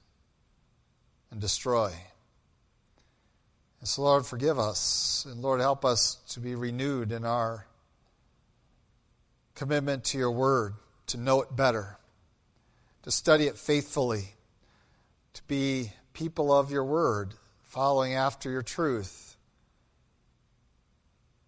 [1.30, 1.92] and destroy.
[3.80, 7.66] And so, Lord, forgive us, and Lord, help us to be renewed in our
[9.54, 10.74] commitment to your word,
[11.08, 11.98] to know it better,
[13.02, 14.34] to study it faithfully,
[15.34, 17.34] to be people of your word,
[17.64, 19.36] following after your truth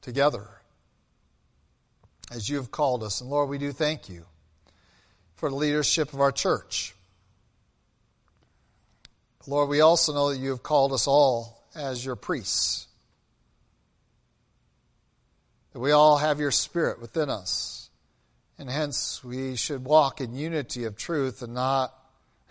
[0.00, 0.61] together
[2.32, 3.20] as you have called us.
[3.20, 4.24] And Lord, we do thank you
[5.36, 6.94] for the leadership of our church.
[9.46, 12.86] Lord, we also know that you have called us all as your priests.
[15.72, 17.90] That we all have your spirit within us.
[18.58, 21.92] And hence we should walk in unity of truth and not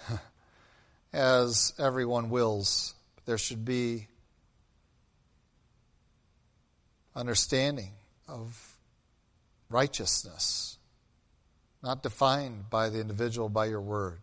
[1.13, 2.93] as everyone wills.
[3.25, 4.07] There should be
[7.15, 7.91] understanding
[8.27, 8.70] of
[9.71, 10.77] righteousness,
[11.81, 14.21] not defined by the individual by your word,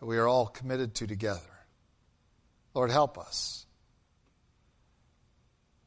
[0.00, 1.40] that we are all committed to together.
[2.74, 3.66] Lord, help us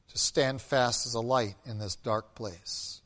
[0.10, 3.02] to stand fast as a light in this dark place.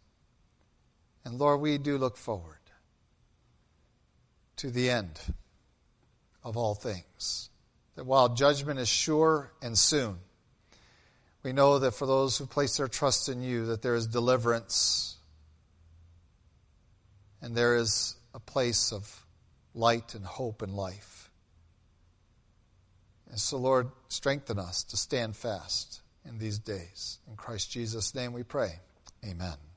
[1.23, 2.57] And Lord, we do look forward
[4.57, 5.19] to the end
[6.43, 7.49] of all things.
[7.95, 10.17] That while judgment is sure and soon,
[11.45, 15.15] we know that for those who place their trust in you, that there is deliverance
[17.39, 19.23] and there is a place of
[19.75, 21.29] light and hope and life.
[23.29, 27.19] And so, Lord, strengthen us to stand fast in these days.
[27.29, 28.79] In Christ Jesus' name we pray.
[29.23, 29.74] Amen.